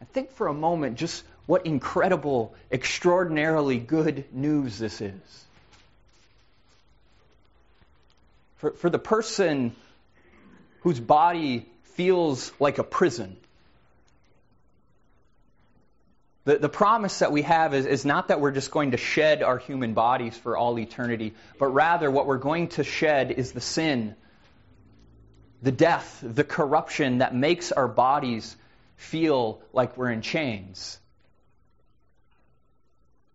I 0.00 0.04
think 0.06 0.32
for 0.32 0.48
a 0.48 0.52
moment 0.52 0.98
just 0.98 1.22
what 1.46 1.64
incredible, 1.64 2.52
extraordinarily 2.72 3.78
good 3.78 4.24
news 4.32 4.80
this 4.80 5.00
is. 5.00 5.44
For, 8.56 8.72
for 8.72 8.90
the 8.90 8.98
person 8.98 9.76
whose 10.80 10.98
body 10.98 11.64
feels 11.94 12.50
like 12.58 12.78
a 12.78 12.82
prison, 12.82 13.36
the, 16.46 16.58
the 16.58 16.68
promise 16.68 17.18
that 17.18 17.32
we 17.32 17.42
have 17.42 17.74
is, 17.74 17.86
is 17.86 18.04
not 18.04 18.28
that 18.28 18.40
we're 18.40 18.52
just 18.52 18.70
going 18.70 18.92
to 18.92 18.96
shed 18.96 19.42
our 19.42 19.58
human 19.58 19.94
bodies 19.94 20.36
for 20.36 20.56
all 20.56 20.78
eternity, 20.78 21.34
but 21.58 21.66
rather 21.66 22.08
what 22.08 22.26
we're 22.26 22.38
going 22.38 22.68
to 22.68 22.84
shed 22.84 23.32
is 23.32 23.50
the 23.50 23.60
sin, 23.60 24.14
the 25.60 25.72
death, 25.72 26.20
the 26.22 26.44
corruption 26.44 27.18
that 27.18 27.34
makes 27.34 27.72
our 27.72 27.88
bodies 27.88 28.56
feel 28.96 29.60
like 29.72 29.96
we're 29.96 30.10
in 30.10 30.22
chains. 30.22 31.00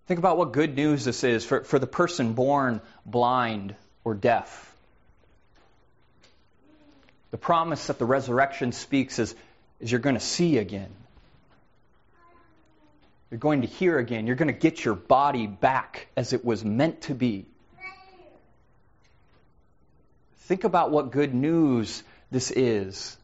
Think 0.08 0.18
about 0.18 0.38
what 0.38 0.53
good 0.53 0.74
news 0.74 1.03
this 1.03 1.25
is 1.25 1.44
for, 1.46 1.65
for 1.65 1.80
the 1.80 1.88
person 1.88 2.32
born 2.32 2.80
blind 3.06 3.75
or 4.06 4.13
deaf. 4.13 4.74
The 7.32 7.38
promise 7.38 7.88
that 7.88 8.00
the 8.00 8.06
resurrection 8.06 8.72
speaks 8.72 9.20
is, 9.20 9.36
is 9.82 9.91
you're 9.91 10.00
going 10.00 10.15
to 10.15 10.22
see 10.22 10.60
again. 10.60 10.91
You're 13.31 13.39
going 13.39 13.61
to 13.61 13.67
hear 13.67 13.97
again. 13.97 14.27
You're 14.27 14.35
going 14.35 14.53
to 14.53 14.59
get 14.59 14.83
your 14.83 14.93
body 14.93 15.47
back 15.47 16.07
as 16.17 16.33
it 16.33 16.43
was 16.43 16.65
meant 16.65 17.03
to 17.03 17.15
be. 17.15 17.45
Think 20.41 20.65
about 20.65 20.91
what 20.91 21.11
good 21.11 21.33
news 21.33 22.03
this 22.29 22.51
is. 22.51 23.17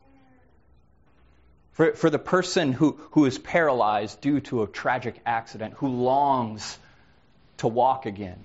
For, 1.73 1.93
for 1.93 2.09
the 2.09 2.19
person 2.19 2.71
who, 2.71 2.97
who 3.11 3.25
is 3.25 3.37
paralyzed 3.37 4.21
due 4.21 4.39
to 4.41 4.63
a 4.63 4.67
tragic 4.67 5.19
accident, 5.25 5.73
who 5.75 5.89
longs 5.89 6.79
to 7.57 7.67
walk 7.67 8.05
again, 8.05 8.39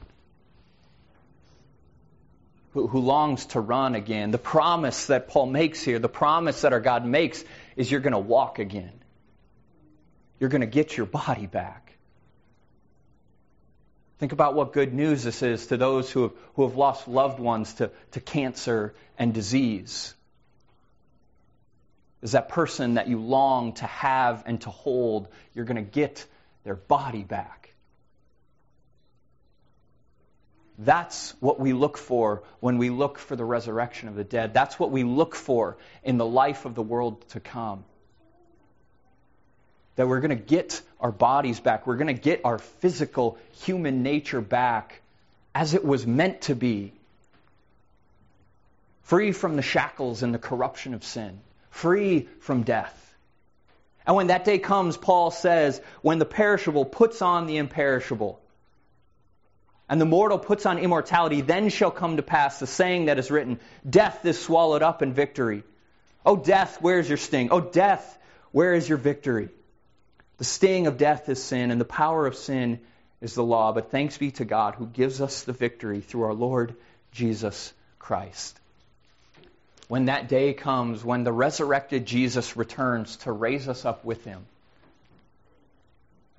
who, 2.72 2.88
who 2.88 2.98
longs 2.98 3.46
to 3.46 3.60
run 3.60 3.94
again, 3.94 4.32
the 4.32 4.38
promise 4.38 5.06
that 5.06 5.28
Paul 5.28 5.46
makes 5.46 5.80
here, 5.80 6.00
the 6.00 6.08
promise 6.08 6.62
that 6.62 6.72
our 6.72 6.80
God 6.80 7.06
makes, 7.06 7.44
is 7.76 7.88
you're 7.88 8.00
going 8.00 8.14
to 8.14 8.18
walk 8.18 8.58
again 8.58 8.92
you're 10.42 10.48
going 10.48 10.62
to 10.62 10.66
get 10.66 10.96
your 10.96 11.06
body 11.06 11.46
back. 11.46 11.92
Think 14.18 14.32
about 14.32 14.54
what 14.56 14.72
good 14.72 14.92
news 14.92 15.22
this 15.22 15.40
is 15.40 15.68
to 15.68 15.76
those 15.76 16.10
who 16.10 16.22
have, 16.22 16.32
who 16.56 16.66
have 16.66 16.74
lost 16.74 17.06
loved 17.06 17.38
ones 17.38 17.74
to, 17.74 17.92
to 18.10 18.20
cancer 18.20 18.92
and 19.16 19.32
disease. 19.32 20.12
Is 22.22 22.32
that 22.32 22.48
person 22.48 22.94
that 22.94 23.06
you 23.06 23.20
long 23.20 23.74
to 23.74 23.86
have 23.86 24.42
and 24.44 24.60
to 24.62 24.70
hold, 24.70 25.28
you're 25.54 25.64
going 25.64 25.76
to 25.76 25.88
get 25.88 26.26
their 26.64 26.74
body 26.74 27.22
back. 27.22 27.72
That's 30.76 31.36
what 31.38 31.60
we 31.60 31.72
look 31.72 31.96
for 31.96 32.42
when 32.58 32.78
we 32.78 32.90
look 32.90 33.20
for 33.20 33.36
the 33.36 33.44
resurrection 33.44 34.08
of 34.08 34.16
the 34.16 34.24
dead. 34.24 34.54
That's 34.54 34.76
what 34.76 34.90
we 34.90 35.04
look 35.04 35.36
for 35.36 35.76
in 36.02 36.18
the 36.18 36.26
life 36.26 36.64
of 36.64 36.74
the 36.74 36.82
world 36.82 37.28
to 37.28 37.38
come 37.38 37.84
that 39.96 40.08
we're 40.08 40.20
going 40.20 40.36
to 40.36 40.44
get 40.44 40.80
our 41.00 41.12
bodies 41.12 41.60
back. 41.60 41.86
We're 41.86 41.96
going 41.96 42.14
to 42.14 42.20
get 42.20 42.42
our 42.44 42.58
physical 42.58 43.38
human 43.64 44.02
nature 44.02 44.40
back 44.40 45.00
as 45.54 45.74
it 45.74 45.84
was 45.84 46.06
meant 46.06 46.42
to 46.42 46.54
be. 46.54 46.92
Free 49.02 49.32
from 49.32 49.56
the 49.56 49.62
shackles 49.62 50.22
and 50.22 50.32
the 50.32 50.38
corruption 50.38 50.94
of 50.94 51.04
sin, 51.04 51.40
free 51.70 52.28
from 52.40 52.62
death. 52.62 52.98
And 54.06 54.16
when 54.16 54.28
that 54.28 54.44
day 54.44 54.58
comes, 54.58 54.96
Paul 54.96 55.30
says, 55.30 55.80
when 56.00 56.18
the 56.18 56.24
perishable 56.24 56.84
puts 56.84 57.20
on 57.20 57.46
the 57.46 57.58
imperishable, 57.58 58.40
and 59.88 60.00
the 60.00 60.06
mortal 60.06 60.38
puts 60.38 60.64
on 60.64 60.78
immortality, 60.78 61.42
then 61.42 61.68
shall 61.68 61.90
come 61.90 62.16
to 62.16 62.22
pass 62.22 62.58
the 62.58 62.66
saying 62.66 63.06
that 63.06 63.18
is 63.18 63.30
written 63.30 63.60
Death 63.88 64.24
is 64.24 64.40
swallowed 64.40 64.82
up 64.82 65.02
in 65.02 65.12
victory. 65.12 65.64
O 66.24 66.36
death, 66.36 66.80
where 66.80 66.98
is 66.98 67.08
your 67.08 67.18
sting? 67.18 67.50
O 67.50 67.60
death, 67.60 68.18
where 68.52 68.72
is 68.72 68.88
your 68.88 68.96
victory? 68.96 69.50
The 70.38 70.44
sting 70.44 70.86
of 70.86 70.96
death 70.96 71.28
is 71.28 71.42
sin, 71.42 71.70
and 71.70 71.80
the 71.80 71.84
power 71.84 72.26
of 72.26 72.34
sin 72.34 72.80
is 73.20 73.34
the 73.34 73.44
law. 73.44 73.72
But 73.72 73.90
thanks 73.90 74.18
be 74.18 74.30
to 74.32 74.44
God 74.44 74.74
who 74.74 74.86
gives 74.86 75.20
us 75.20 75.44
the 75.44 75.52
victory 75.52 76.00
through 76.00 76.24
our 76.24 76.34
Lord 76.34 76.74
Jesus 77.12 77.72
Christ. 77.98 78.58
When 79.88 80.06
that 80.06 80.28
day 80.28 80.54
comes, 80.54 81.04
when 81.04 81.22
the 81.22 81.32
resurrected 81.32 82.06
Jesus 82.06 82.56
returns 82.56 83.16
to 83.18 83.32
raise 83.32 83.68
us 83.68 83.84
up 83.84 84.04
with 84.04 84.24
him, 84.24 84.46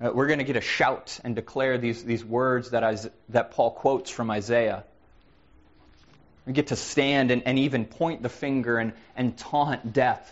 uh, 0.00 0.10
we're 0.12 0.26
going 0.26 0.40
to 0.40 0.44
get 0.44 0.56
a 0.56 0.60
shout 0.60 1.20
and 1.22 1.36
declare 1.36 1.78
these, 1.78 2.02
these 2.02 2.24
words 2.24 2.70
that, 2.70 2.82
I, 2.82 2.96
that 3.28 3.52
Paul 3.52 3.70
quotes 3.70 4.10
from 4.10 4.30
Isaiah. 4.30 4.84
We 6.46 6.52
get 6.52 6.66
to 6.68 6.76
stand 6.76 7.30
and, 7.30 7.44
and 7.46 7.58
even 7.60 7.84
point 7.84 8.22
the 8.22 8.28
finger 8.28 8.76
and, 8.76 8.92
and 9.16 9.38
taunt 9.38 9.92
death 9.92 10.30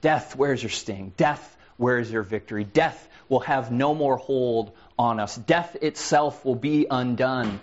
Death, 0.00 0.36
where's 0.36 0.62
your 0.62 0.70
sting? 0.70 1.12
Death, 1.16 1.56
where 1.76 1.98
is 1.98 2.10
your 2.10 2.22
victory? 2.22 2.64
Death 2.64 3.08
will 3.28 3.40
have 3.40 3.70
no 3.70 3.94
more 3.94 4.16
hold 4.16 4.72
on 4.98 5.20
us. 5.20 5.36
Death 5.36 5.76
itself 5.80 6.44
will 6.44 6.54
be 6.54 6.86
undone. 6.90 7.60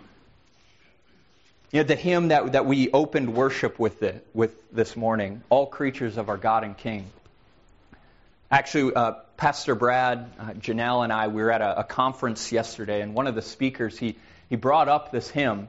You 1.72 1.82
know, 1.82 1.88
the 1.88 1.96
hymn 1.96 2.30
that, 2.30 2.54
that 2.54 2.66
we 2.66 2.92
opened 2.92 3.34
worship 3.34 3.80
with, 3.80 4.04
it, 4.04 4.26
with 4.34 4.56
this 4.72 4.96
morning, 4.96 5.44
All 5.50 5.66
Creatures 5.66 6.18
of 6.18 6.30
Our 6.30 6.38
God 6.38 6.64
and 6.64 6.78
King. 6.78 7.06
Actually, 8.50 8.94
uh, 8.94 9.14
Pastor 9.36 9.76
Brad, 9.76 10.32
uh, 10.40 10.44
Janelle, 10.54 11.04
and 11.04 11.12
I, 11.12 11.28
we 11.28 11.42
were 11.42 11.52
at 11.52 11.62
a, 11.62 11.80
a, 11.80 11.84
conference 11.84 12.52
yesterday, 12.52 13.02
and 13.02 13.14
one 13.14 13.28
of 13.28 13.36
the 13.36 13.42
speakers, 13.42 13.98
he, 13.98 14.16
he 14.50 14.56
brought 14.56 14.88
up 14.88 15.12
this 15.12 15.30
hymn. 15.30 15.68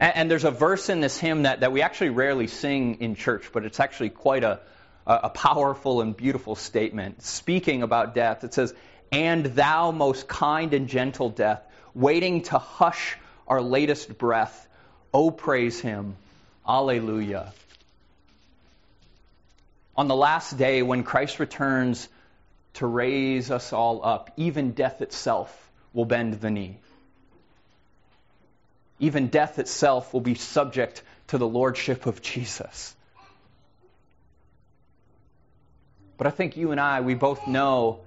And, 0.00 0.16
and 0.16 0.30
there's 0.30 0.44
a 0.44 0.50
verse 0.50 0.90
in 0.90 1.00
this 1.00 1.16
hymn 1.16 1.44
that, 1.44 1.60
that 1.60 1.72
we 1.72 1.80
actually 1.80 2.10
rarely 2.10 2.48
sing 2.48 3.00
in 3.00 3.14
church, 3.14 3.50
but 3.52 3.64
it's 3.64 3.80
actually 3.80 4.10
quite 4.10 4.44
a, 4.44 4.60
a 5.06 5.30
powerful 5.30 6.00
and 6.00 6.16
beautiful 6.16 6.56
statement 6.56 7.22
speaking 7.22 7.82
about 7.82 8.14
death. 8.14 8.42
It 8.42 8.52
says, 8.52 8.74
And 9.12 9.46
thou, 9.46 9.92
most 9.92 10.26
kind 10.26 10.74
and 10.74 10.88
gentle 10.88 11.30
death, 11.30 11.62
waiting 11.94 12.42
to 12.42 12.58
hush 12.58 13.16
our 13.46 13.62
latest 13.62 14.18
breath, 14.18 14.66
oh, 15.14 15.30
praise 15.30 15.80
him. 15.80 16.16
Alleluia. 16.68 17.52
On 19.96 20.08
the 20.08 20.16
last 20.16 20.58
day, 20.58 20.82
when 20.82 21.04
Christ 21.04 21.38
returns 21.38 22.08
to 22.74 22.86
raise 22.86 23.50
us 23.50 23.72
all 23.72 24.04
up, 24.04 24.32
even 24.36 24.72
death 24.72 25.00
itself 25.00 25.70
will 25.94 26.04
bend 26.04 26.34
the 26.40 26.50
knee. 26.50 26.78
Even 28.98 29.28
death 29.28 29.60
itself 29.60 30.12
will 30.12 30.20
be 30.20 30.34
subject 30.34 31.02
to 31.28 31.38
the 31.38 31.46
lordship 31.46 32.06
of 32.06 32.20
Jesus. 32.20 32.95
But 36.16 36.26
I 36.26 36.30
think 36.30 36.56
you 36.56 36.70
and 36.72 36.80
I, 36.80 37.00
we 37.00 37.14
both 37.14 37.46
know 37.46 38.00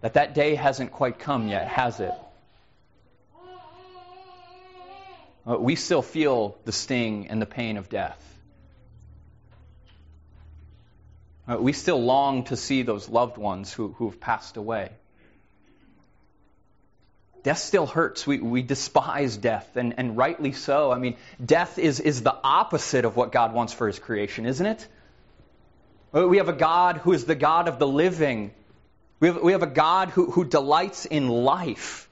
that 0.00 0.14
that 0.14 0.34
day 0.34 0.54
hasn't 0.54 0.92
quite 0.92 1.18
come 1.18 1.48
yet, 1.48 1.68
has 1.68 2.00
it? 2.00 2.14
Uh, 5.48 5.56
we 5.58 5.74
still 5.74 6.02
feel 6.02 6.56
the 6.64 6.72
sting 6.72 7.28
and 7.28 7.40
the 7.40 7.46
pain 7.46 7.76
of 7.76 7.88
death. 7.88 8.26
Uh, 11.50 11.56
we 11.56 11.72
still 11.72 12.00
long 12.00 12.44
to 12.44 12.56
see 12.56 12.82
those 12.82 13.08
loved 13.08 13.36
ones 13.36 13.72
who, 13.72 13.88
who 13.98 14.08
have 14.10 14.20
passed 14.20 14.56
away. 14.56 14.90
Death 17.42 17.58
still 17.58 17.86
hurts. 17.86 18.26
We, 18.26 18.38
we 18.38 18.62
despise 18.62 19.36
death, 19.36 19.76
and, 19.76 19.94
and 19.96 20.16
rightly 20.16 20.52
so. 20.52 20.92
I 20.92 20.98
mean, 20.98 21.16
death 21.44 21.78
is, 21.78 21.98
is 21.98 22.22
the 22.22 22.36
opposite 22.44 23.04
of 23.06 23.16
what 23.16 23.32
God 23.32 23.54
wants 23.54 23.72
for 23.72 23.86
his 23.86 23.98
creation, 23.98 24.46
isn't 24.46 24.66
it? 24.66 24.86
Uh, 26.14 26.26
we 26.26 26.38
have 26.38 26.48
a 26.48 26.54
God 26.54 26.98
who 26.98 27.12
is 27.12 27.24
the 27.24 27.34
God 27.34 27.68
of 27.68 27.78
the 27.78 27.86
living, 27.86 28.52
We 29.20 29.28
have, 29.28 29.42
we 29.42 29.52
have 29.52 29.62
a 29.62 29.66
God 29.66 30.08
who, 30.08 30.30
who 30.30 30.44
delights 30.44 31.04
in 31.04 31.28
life. 31.28 32.08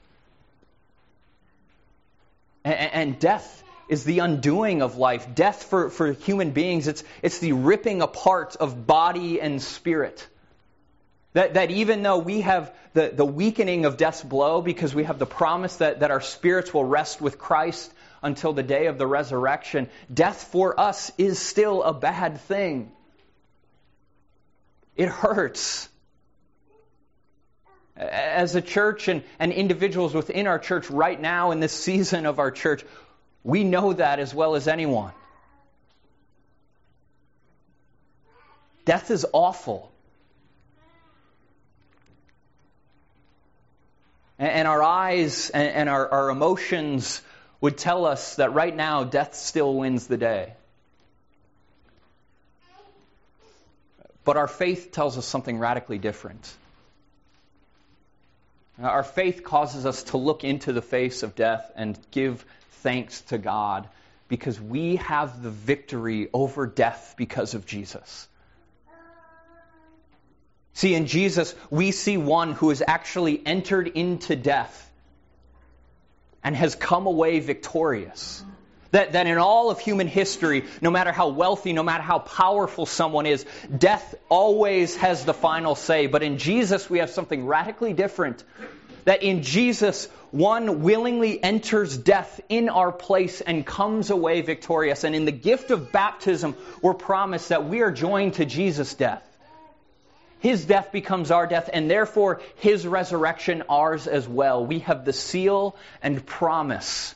And, 2.63 2.93
and 2.93 3.19
death 3.19 3.63
is 3.89 4.03
the 4.03 4.19
undoing 4.19 4.81
of 4.81 4.97
life. 4.97 5.33
Death 5.33 5.63
for, 5.63 5.89
for 5.89 6.13
human 6.13 6.51
beings, 6.51 6.87
it's, 6.87 7.03
it's 7.23 7.39
the 7.39 7.53
ripping 7.53 8.01
apart 8.01 8.55
of 8.57 8.85
body 8.85 9.41
and 9.41 9.61
spirit. 9.61 10.25
That, 11.33 11.55
that 11.55 11.71
even 11.71 12.03
though 12.03 12.19
we 12.19 12.41
have 12.41 12.73
the, 12.93 13.11
the 13.13 13.25
weakening 13.25 13.85
of 13.85 13.97
death's 13.97 14.23
blow 14.23 14.61
because 14.61 14.95
we 14.95 15.03
have 15.03 15.19
the 15.19 15.25
promise 15.25 15.77
that, 15.77 15.99
that 15.99 16.11
our 16.11 16.21
spirits 16.21 16.73
will 16.73 16.85
rest 16.85 17.21
with 17.21 17.37
Christ 17.37 17.91
until 18.21 18.53
the 18.53 18.63
day 18.63 18.87
of 18.87 18.97
the 18.97 19.07
resurrection, 19.07 19.89
death 20.13 20.49
for 20.51 20.79
us 20.79 21.11
is 21.17 21.39
still 21.39 21.83
a 21.83 21.93
bad 21.93 22.39
thing. 22.41 22.91
It 24.99 25.07
hurts. 25.07 25.87
As 27.95 28.53
a 28.55 28.61
church 28.61 29.07
and, 29.07 29.23
and 29.39 29.53
individuals 29.53 30.13
within 30.13 30.45
our 30.45 30.59
church 30.59 30.89
right 30.89 31.19
now 31.19 31.51
in 31.51 31.61
this 31.61 31.71
season 31.71 32.25
of 32.25 32.37
our 32.37 32.51
church, 32.51 32.83
we 33.41 33.63
know 33.63 33.93
that 33.93 34.19
as 34.19 34.33
well 34.33 34.55
as 34.55 34.67
anyone. 34.67 35.13
Death 38.83 39.09
is 39.09 39.25
awful. 39.31 39.89
And 44.37 44.67
our 44.67 44.83
eyes 44.83 45.49
and 45.49 45.87
our, 45.87 46.09
our 46.09 46.29
emotions 46.29 47.21
would 47.61 47.77
tell 47.77 48.05
us 48.05 48.35
that 48.35 48.53
right 48.53 48.75
now 48.75 49.05
death 49.05 49.33
still 49.33 49.75
wins 49.75 50.07
the 50.07 50.17
day. 50.17 50.55
But 54.29 54.37
our 54.37 54.47
faith 54.47 54.91
tells 54.91 55.17
us 55.17 55.25
something 55.25 55.57
radically 55.57 55.97
different. 55.97 56.55
Our 58.79 59.01
faith 59.01 59.43
causes 59.43 59.87
us 59.87 60.03
to 60.03 60.17
look 60.17 60.43
into 60.43 60.71
the 60.71 60.83
face 60.83 61.23
of 61.23 61.33
death 61.33 61.71
and 61.75 61.97
give 62.11 62.45
thanks 62.83 63.21
to 63.21 63.39
God 63.39 63.89
because 64.27 64.61
we 64.61 64.97
have 64.97 65.41
the 65.41 65.49
victory 65.49 66.29
over 66.31 66.67
death 66.67 67.15
because 67.17 67.55
of 67.55 67.65
Jesus. 67.65 68.27
See, 70.73 70.93
in 70.93 71.07
Jesus, 71.07 71.55
we 71.71 71.89
see 71.89 72.17
one 72.17 72.51
who 72.51 72.69
has 72.69 72.83
actually 72.85 73.41
entered 73.43 73.87
into 73.87 74.35
death 74.35 74.91
and 76.43 76.55
has 76.55 76.75
come 76.75 77.07
away 77.07 77.39
victorious. 77.39 78.43
That, 78.91 79.11
that 79.11 79.27
in 79.27 79.37
all 79.37 79.69
of 79.69 79.79
human 79.79 80.07
history, 80.07 80.65
no 80.81 80.89
matter 80.89 81.11
how 81.11 81.29
wealthy, 81.29 81.73
no 81.73 81.83
matter 81.83 82.01
how 82.01 82.19
powerful 82.19 82.87
someone 82.87 83.27
is, 83.27 83.45
death 83.75 84.15
always 84.29 84.95
has 84.95 85.25
the 85.25 85.33
final 85.33 85.75
say. 85.75 86.07
But 86.07 86.23
in 86.23 86.39
Jesus, 86.39 86.89
we 86.89 86.99
have 86.99 87.11
something 87.11 87.45
radically 87.45 87.93
different. 87.93 88.43
That 89.05 89.21
in 89.21 89.43
Jesus, 89.43 90.07
one 90.31 90.81
willingly 90.81 91.41
enters 91.41 91.97
death 91.97 92.41
in 92.49 92.69
our 92.69 92.91
place 92.91 93.41
and 93.41 93.65
comes 93.65 94.09
away 94.09 94.41
victorious. 94.41 95.03
And 95.03 95.15
in 95.15 95.25
the 95.25 95.31
gift 95.31 95.69
of 95.69 95.91
baptism, 95.91 96.55
we're 96.81 96.95
promised 96.95 97.49
that 97.49 97.67
we 97.67 97.81
are 97.81 97.91
joined 97.91 98.35
to 98.35 98.45
Jesus' 98.45 98.95
death. 98.95 99.23
His 100.39 100.65
death 100.65 100.91
becomes 100.91 101.31
our 101.31 101.45
death, 101.45 101.69
and 101.71 101.91
therefore 101.91 102.41
his 102.55 102.87
resurrection 102.87 103.63
ours 103.69 104.07
as 104.07 104.27
well. 104.27 104.65
We 104.65 104.79
have 104.79 105.03
the 105.05 105.13
seal 105.13 105.75
and 106.01 106.25
promise 106.25 107.13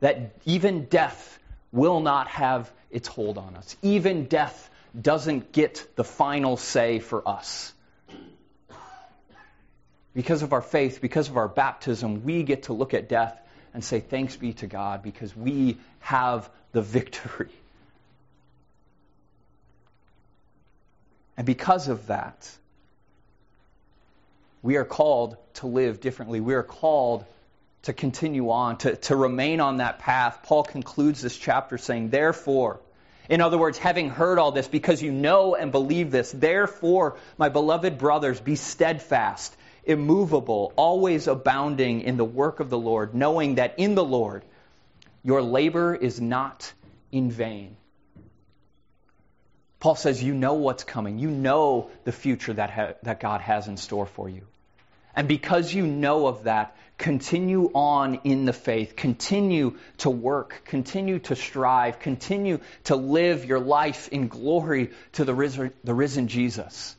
that 0.00 0.32
even 0.44 0.84
death 0.84 1.38
will 1.72 2.00
not 2.00 2.28
have 2.28 2.70
its 2.90 3.08
hold 3.08 3.38
on 3.38 3.56
us. 3.56 3.76
Even 3.82 4.24
death 4.24 4.70
doesn't 5.00 5.52
get 5.52 5.86
the 5.96 6.04
final 6.04 6.56
say 6.56 6.98
for 6.98 7.26
us. 7.28 7.72
Because 10.14 10.42
of 10.42 10.52
our 10.52 10.62
faith, 10.62 11.00
because 11.00 11.28
of 11.28 11.36
our 11.36 11.48
baptism, 11.48 12.24
we 12.24 12.42
get 12.42 12.64
to 12.64 12.72
look 12.72 12.94
at 12.94 13.08
death 13.08 13.40
and 13.74 13.84
say, 13.84 14.00
Thanks 14.00 14.36
be 14.36 14.54
to 14.54 14.66
God, 14.66 15.02
because 15.02 15.36
we 15.36 15.76
have 16.00 16.48
the 16.72 16.82
victory. 16.82 17.50
And 21.36 21.46
because 21.46 21.86
of 21.86 22.08
that, 22.08 22.50
we 24.62 24.76
are 24.76 24.84
called 24.84 25.36
to 25.54 25.68
live 25.68 26.00
differently. 26.00 26.40
We 26.40 26.54
are 26.54 26.64
called 26.64 27.24
to 27.82 27.92
continue 27.92 28.50
on, 28.50 28.78
to, 28.78 28.96
to 28.96 29.16
remain 29.16 29.60
on 29.60 29.78
that 29.78 29.98
path. 29.98 30.40
Paul 30.42 30.64
concludes 30.64 31.22
this 31.22 31.36
chapter 31.36 31.78
saying, 31.78 32.10
Therefore, 32.10 32.80
in 33.28 33.40
other 33.40 33.58
words, 33.58 33.78
having 33.78 34.08
heard 34.08 34.38
all 34.38 34.52
this, 34.52 34.68
because 34.68 35.02
you 35.02 35.12
know 35.12 35.54
and 35.54 35.70
believe 35.70 36.10
this, 36.10 36.32
therefore, 36.32 37.18
my 37.36 37.48
beloved 37.48 37.98
brothers, 37.98 38.40
be 38.40 38.56
steadfast, 38.56 39.54
immovable, 39.84 40.72
always 40.76 41.28
abounding 41.28 42.00
in 42.02 42.16
the 42.16 42.24
work 42.24 42.60
of 42.60 42.70
the 42.70 42.78
Lord, 42.78 43.14
knowing 43.14 43.56
that 43.56 43.78
in 43.78 43.94
the 43.94 44.04
Lord 44.04 44.44
your 45.22 45.42
labor 45.42 45.94
is 45.94 46.20
not 46.20 46.72
in 47.12 47.30
vain. 47.30 47.76
Paul 49.80 49.94
says, 49.94 50.22
You 50.22 50.34
know 50.34 50.54
what's 50.54 50.84
coming. 50.84 51.18
You 51.18 51.30
know 51.30 51.90
the 52.04 52.12
future 52.12 52.52
that, 52.52 52.70
ha- 52.70 52.94
that 53.02 53.20
God 53.20 53.40
has 53.40 53.68
in 53.68 53.76
store 53.76 54.06
for 54.06 54.28
you. 54.28 54.42
And 55.18 55.26
because 55.26 55.74
you 55.74 55.84
know 55.84 56.28
of 56.28 56.44
that, 56.44 56.76
continue 56.96 57.72
on 57.74 58.20
in 58.22 58.44
the 58.44 58.52
faith. 58.52 58.94
Continue 58.94 59.76
to 59.96 60.10
work. 60.10 60.62
Continue 60.66 61.18
to 61.18 61.34
strive. 61.34 61.98
Continue 61.98 62.60
to 62.84 62.94
live 62.94 63.44
your 63.44 63.58
life 63.58 64.08
in 64.12 64.28
glory 64.28 64.90
to 65.14 65.24
the 65.24 65.34
risen, 65.34 65.72
the 65.82 65.92
risen 65.92 66.28
Jesus. 66.28 66.94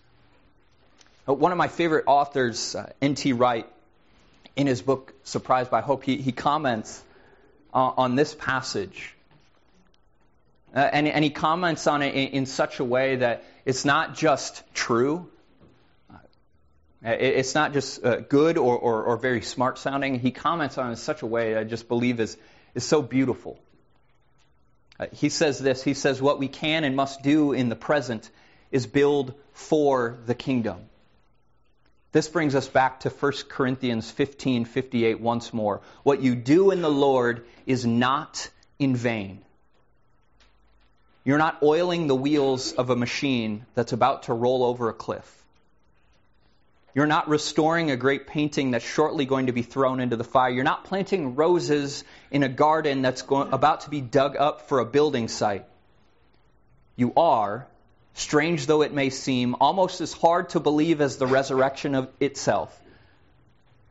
Uh, 1.30 1.34
one 1.34 1.54
of 1.54 1.58
my 1.58 1.70
favorite 1.70 2.04
authors, 2.08 2.76
uh, 2.76 2.92
N.T. 3.02 3.32
Wright, 3.32 3.66
in 4.58 4.68
his 4.68 4.82
book 4.82 5.14
Surprised 5.24 5.72
by 5.72 5.80
Hope, 5.80 6.04
he, 6.04 6.18
he 6.18 6.34
comments 6.34 7.02
uh, 7.74 7.78
on 7.96 8.16
this 8.16 8.36
passage. 8.36 9.16
Uh, 10.76 10.80
and, 10.80 11.08
and, 11.08 11.24
he 11.24 11.30
comments 11.30 11.88
on 11.88 12.02
it 12.02 12.14
in, 12.14 12.28
in, 12.34 12.46
such 12.46 12.82
a 12.82 12.84
way 12.84 13.16
that 13.16 13.46
it's 13.64 13.86
not 13.86 14.14
just 14.14 14.62
true, 14.74 15.32
it's 17.02 17.56
not 17.56 17.74
just 17.74 18.04
uh, 18.04 18.18
good 18.18 18.58
or, 18.58 18.78
or, 18.78 19.04
or, 19.04 19.18
very 19.18 19.42
smart 19.42 19.78
sounding. 19.78 20.20
He 20.20 20.32
comments 20.32 20.78
on 20.78 20.88
it 20.88 20.92
in 20.92 20.96
such 20.98 21.22
a 21.22 21.26
way 21.26 21.56
I 21.56 21.64
just 21.64 21.88
believe 21.88 22.20
is, 22.20 22.36
is 22.76 22.84
so 22.84 23.02
beautiful. 23.02 23.58
Uh, 25.00 25.06
he 25.14 25.30
says 25.30 25.60
this 25.60 25.82
He 25.82 25.94
says, 25.94 26.22
What 26.22 26.40
we 26.40 26.50
can 26.50 26.84
and 26.84 26.96
must 26.96 27.22
do 27.22 27.54
in 27.54 27.70
the 27.70 27.76
present 27.76 28.30
is 28.70 28.86
build 28.86 29.34
for 29.54 30.18
the 30.26 30.36
kingdom. 30.36 30.90
This 32.12 32.28
brings 32.28 32.56
us 32.56 32.68
back 32.68 33.02
to 33.02 33.10
1 33.10 33.32
Corinthians 33.48 34.10
15 34.12 34.66
58 34.66 35.22
once 35.22 35.54
more. 35.54 35.82
What 36.04 36.22
you 36.22 36.36
do 36.36 36.72
in 36.72 36.82
the 36.82 36.92
Lord 36.92 37.46
is 37.66 37.86
not 37.86 38.50
in 38.78 38.96
vain. 38.96 39.42
You're 41.24 41.38
not 41.38 41.62
oiling 41.62 42.08
the 42.08 42.16
wheels 42.16 42.74
of 42.74 42.90
a 42.90 42.96
machine 42.96 43.66
that's 43.76 43.94
about 43.94 44.24
to 44.24 44.34
roll 44.34 44.64
over 44.64 44.90
a 44.90 44.94
cliff. 44.94 45.40
You're 46.94 47.08
not 47.08 47.30
restoring 47.30 47.92
a 47.92 47.98
great 47.98 48.28
painting 48.28 48.72
that's 48.72 48.86
shortly 48.86 49.26
going 49.26 49.48
to 49.48 49.52
be 49.52 49.62
thrown 49.62 50.00
into 50.00 50.16
the 50.16 50.24
fire. 50.24 50.50
You're 50.50 50.64
not 50.64 50.86
planting 50.86 51.36
roses 51.36 52.04
in 52.32 52.44
a 52.44 52.50
garden 52.50 53.02
that's 53.02 53.24
about 53.30 53.82
to 53.82 53.90
be 53.90 54.02
dug 54.02 54.36
up 54.36 54.68
for 54.68 54.80
a 54.80 54.86
building 54.86 55.28
site. 55.28 55.66
You 56.96 57.14
are, 57.16 57.68
strange 58.14 58.66
though 58.66 58.82
it 58.82 58.94
may 58.94 59.10
seem, 59.10 59.56
almost 59.60 60.02
as 60.02 60.14
hard 60.14 60.50
to 60.50 60.60
believe 60.60 61.00
as 61.00 61.18
the 61.18 61.28
resurrection 61.28 61.96
of 61.96 62.10
itself, 62.20 62.78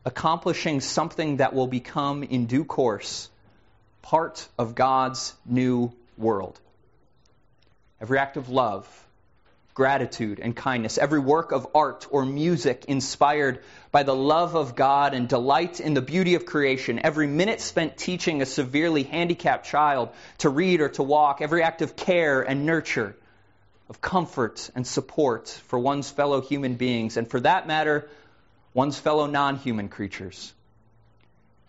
accomplishing 0.05 0.81
something 0.81 1.37
that 1.37 1.53
will 1.53 1.67
become, 1.67 2.23
in 2.23 2.45
due 2.45 2.65
course, 2.65 3.29
part 4.01 4.47
of 4.57 4.75
God's 4.75 5.33
new 5.45 5.93
world 6.17 6.59
every 8.01 8.17
act 8.17 8.37
of 8.37 8.49
love, 8.49 8.87
gratitude, 9.79 10.41
and 10.41 10.53
kindness, 10.53 10.97
every 10.97 11.21
work 11.21 11.53
of 11.53 11.65
art 11.73 12.05
or 12.11 12.25
music 12.25 12.83
inspired 12.89 13.63
by 13.93 14.03
the 14.03 14.13
love 14.13 14.53
of 14.53 14.75
God 14.75 15.13
and 15.13 15.29
delight 15.29 15.79
in 15.79 15.93
the 15.93 16.01
beauty 16.01 16.35
of 16.35 16.45
creation, 16.45 16.99
every 17.01 17.27
minute 17.27 17.61
spent 17.61 17.95
teaching 17.95 18.41
a 18.41 18.45
severely 18.45 19.03
handicapped 19.03 19.65
child 19.65 20.09
to 20.39 20.49
read 20.49 20.81
or 20.81 20.89
to 20.89 21.01
walk, 21.01 21.39
every 21.39 21.63
act 21.63 21.81
of 21.81 21.95
care 21.95 22.41
and 22.41 22.65
nurture, 22.65 23.15
of 23.87 24.01
comfort 24.01 24.69
and 24.75 24.85
support 24.85 25.47
for 25.67 25.79
one's 25.79 26.11
fellow 26.11 26.41
human 26.41 26.75
beings, 26.75 27.15
and 27.15 27.31
for 27.31 27.39
that 27.39 27.65
matter, 27.65 28.09
one's 28.73 28.99
fellow 28.99 29.27
non 29.27 29.55
human 29.55 29.87
creatures. 29.87 30.53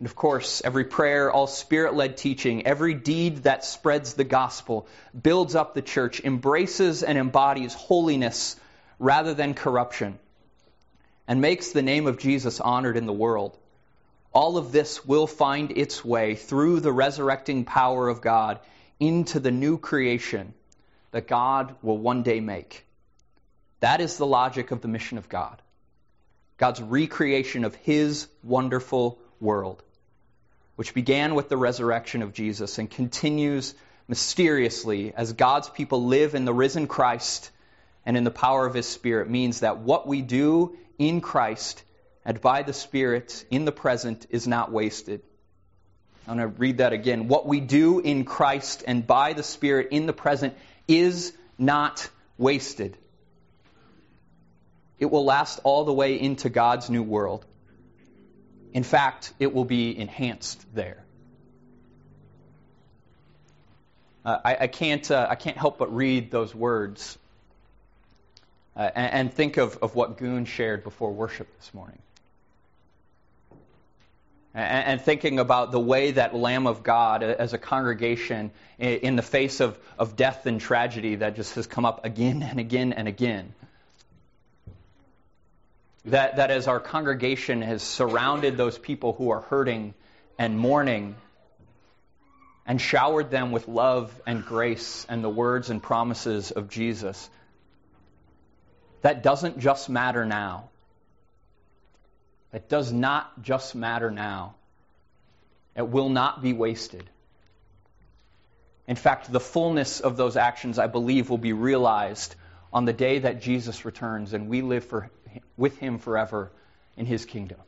And 0.01 0.07
of 0.07 0.17
course, 0.17 0.63
every 0.65 0.85
prayer, 0.85 1.31
all 1.31 1.47
spirit 1.47 1.95
led 1.95 2.17
teaching, 2.17 2.67
every 2.67 2.95
deed 2.95 3.45
that 3.45 3.67
spreads 3.67 4.15
the 4.15 4.25
gospel, 4.25 4.89
builds 5.21 5.55
up 5.55 5.75
the 5.75 5.83
church, 5.83 6.25
embraces 6.25 7.03
and 7.03 7.19
embodies 7.19 7.75
holiness 7.75 8.57
rather 8.99 9.35
than 9.35 9.53
corruption, 9.53 10.19
and 11.29 11.43
makes 11.43 11.73
the 11.73 11.83
name 11.83 12.07
of 12.07 12.19
Jesus 12.19 12.61
honored 12.61 12.97
in 12.97 13.05
the 13.05 13.13
world. 13.13 13.59
All 14.33 14.57
of 14.57 14.73
this 14.73 15.05
will 15.05 15.27
find 15.27 15.71
its 15.77 16.03
way 16.03 16.35
through 16.35 16.81
the 16.81 16.93
resurrecting 16.93 17.67
power 17.67 18.09
of 18.09 18.23
God 18.23 18.59
into 18.99 19.39
the 19.39 19.51
new 19.51 19.77
creation 19.77 20.55
that 21.11 21.29
God 21.29 21.75
will 21.83 21.99
one 21.99 22.23
day 22.23 22.41
make. 22.41 22.87
That 23.81 24.01
is 24.01 24.17
the 24.17 24.27
logic 24.27 24.71
of 24.71 24.81
the 24.81 24.89
mission 24.89 25.19
of 25.19 25.29
God. 25.29 25.61
God's 26.57 26.81
recreation 26.81 27.65
of 27.65 27.75
His 27.75 28.29
wonderful 28.43 29.19
world, 29.41 29.83
which 30.81 30.95
began 30.95 31.35
with 31.35 31.51
the 31.51 31.59
resurrection 31.59 32.23
of 32.23 32.33
Jesus 32.33 32.79
and 32.79 32.90
continues 32.90 33.75
mysteriously 34.09 35.12
as 35.14 35.35
God's 35.35 35.69
people 35.69 36.07
live 36.07 36.35
in 36.35 36.47
the 36.47 36.55
risen 36.55 36.87
Christ 36.87 37.51
and 38.07 38.16
in 38.16 38.25
the 38.25 38.31
power 38.31 38.64
of 38.64 38.73
His 38.73 38.87
Spirit, 38.87 39.29
means 39.29 39.61
that 39.61 39.81
what 39.81 40.07
we 40.07 40.23
do 40.23 40.75
in 40.97 41.21
Christ 41.21 41.85
and 42.25 42.40
by 42.40 42.62
the 42.62 42.73
Spirit 42.73 43.45
in 43.51 43.66
the 43.66 43.73
present 43.73 44.27
is 44.31 44.49
not 44.49 44.73
wasted. 44.73 45.21
I'm 46.27 46.38
going 46.38 46.51
to 46.51 46.59
read 46.59 46.79
that 46.79 46.95
again. 46.95 47.29
What 47.29 47.47
we 47.47 47.61
do 47.61 47.99
in 47.99 48.25
Christ 48.25 48.83
and 48.87 49.07
by 49.07 49.35
the 49.35 49.43
Spirit 49.43 49.88
in 49.90 50.07
the 50.07 50.14
present 50.14 50.55
is 50.88 51.35
not 51.59 52.09
wasted. 52.38 52.97
It 54.99 55.11
will 55.11 55.27
last 55.27 55.61
all 55.62 55.85
the 55.85 55.93
way 55.93 56.19
into 56.19 56.49
God's 56.49 56.88
new 56.88 57.03
world. 57.03 57.45
In 58.72 58.83
fact, 58.83 59.33
it 59.38 59.52
will 59.52 59.64
be 59.64 59.98
enhanced 59.98 60.64
there. 60.74 61.04
Uh, 64.24 64.38
I, 64.44 64.56
I, 64.61 64.66
can't, 64.66 65.11
uh, 65.11 65.26
I 65.28 65.35
can't 65.35 65.56
help 65.56 65.78
but 65.78 65.94
read 65.94 66.30
those 66.30 66.54
words 66.54 67.18
uh, 68.76 68.90
and, 68.94 69.12
and, 69.12 69.35
think 69.35 69.56
of, 69.56 69.78
of 69.83 69.94
what 69.94 70.18
Goon 70.18 70.44
shared 70.44 70.85
before 70.85 71.11
worship 71.12 71.48
this 71.59 71.72
morning. 71.72 71.98
And, 74.54 74.87
and, 74.87 75.00
thinking 75.00 75.38
about 75.38 75.72
the 75.72 75.80
way 75.80 76.12
that 76.12 76.35
Lamb 76.35 76.66
of 76.66 76.83
God, 76.83 77.22
uh, 77.22 77.35
as 77.38 77.52
a 77.52 77.59
congregation, 77.59 78.50
in, 78.78 78.98
in 79.00 79.16
the 79.16 79.22
face 79.22 79.61
of, 79.61 79.78
of 79.98 80.16
death 80.16 80.46
and 80.46 80.61
tragedy 80.61 81.16
that 81.16 81.35
just 81.35 81.54
has 81.54 81.66
come 81.66 81.85
up 81.85 82.04
again 82.04 82.42
and 82.42 82.61
again 82.61 82.92
and 82.92 83.09
again, 83.09 83.54
that, 86.07 86.37
that 86.37 86.51
as 86.51 86.67
our 86.67 86.81
congregation 86.81 87.63
has 87.63 87.83
surrounded 87.83 88.57
those 88.57 88.79
people 88.79 89.13
who 89.13 89.31
are 89.31 89.43
hurting 89.43 89.95
and 90.39 90.59
mourning 90.59 91.17
and 92.67 92.81
showered 92.81 93.31
them 93.31 93.53
with 93.53 93.69
love 93.69 94.13
and 94.27 94.45
grace 94.45 95.07
and 95.09 95.23
the 95.23 95.29
words 95.29 95.71
and 95.71 95.83
promises 95.83 96.51
of 96.51 96.69
Jesus, 96.69 97.29
that 99.03 99.23
doesn't 99.23 99.59
just 99.59 99.89
matter 99.89 100.25
now. 100.25 100.69
It 102.53 102.69
does 102.69 102.93
not 102.93 103.43
just 103.43 103.75
matter 103.75 104.11
now. 104.11 104.55
It 105.77 105.89
will 105.89 106.09
not 106.09 106.43
be 106.43 106.53
wasted. 106.53 107.09
In 108.89 108.97
fact, 108.97 109.31
the 109.31 109.41
fullness 109.41 110.01
of 110.01 110.17
those 110.17 110.37
actions, 110.37 110.79
I 110.79 110.89
believe, 110.89 111.31
will 111.31 111.39
be 111.39 111.53
realized 111.53 112.35
on 112.72 112.85
the 112.85 112.92
day 112.92 113.18
that 113.20 113.42
Jesus 113.42 113.85
returns 113.85 114.33
and 114.33 114.48
we 114.48 114.62
live 114.62 114.85
for 114.85 115.11
with 115.56 115.78
him 115.78 115.98
forever 115.98 116.50
in 116.96 117.06
his 117.06 117.24
kingdom. 117.24 117.59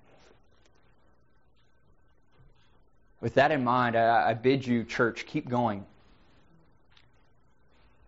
With 3.20 3.34
that 3.34 3.52
in 3.52 3.62
mind, 3.62 3.96
I, 3.96 4.30
I 4.30 4.34
bid 4.34 4.66
you, 4.66 4.84
church, 4.84 5.26
keep 5.26 5.48
going. 5.48 5.86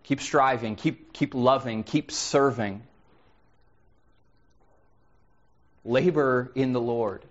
Keep 0.04 0.20
striving, 0.20 0.76
keep, 0.76 1.12
keep 1.12 1.34
loving, 1.34 1.84
keep 1.84 2.10
serving. 2.10 2.82
Labor 5.84 6.50
in 6.54 6.72
the 6.72 6.80
Lord. 6.80 7.22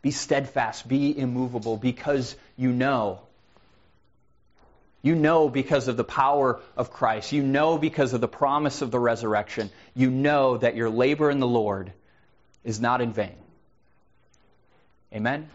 Be 0.00 0.10
steadfast, 0.10 0.88
be 0.88 1.16
immovable, 1.16 1.76
because 1.76 2.34
you 2.56 2.72
know 2.72 3.20
you 5.02 5.14
know 5.14 5.48
because 5.48 5.88
of 5.88 5.96
the 5.96 6.04
power 6.04 6.60
of 6.76 6.90
Christ. 6.90 7.32
You 7.32 7.42
know 7.42 7.78
because 7.78 8.12
of 8.12 8.20
the 8.20 8.28
promise 8.28 8.82
of 8.82 8.90
the 8.90 8.98
resurrection. 8.98 9.70
You 9.94 10.10
know 10.10 10.58
that 10.58 10.76
your 10.76 10.90
labor 10.90 11.30
in 11.30 11.40
the 11.40 11.46
Lord 11.46 11.92
is 12.64 12.80
not 12.80 13.00
in 13.00 13.12
vain. 13.12 13.36
Amen? 15.12 15.48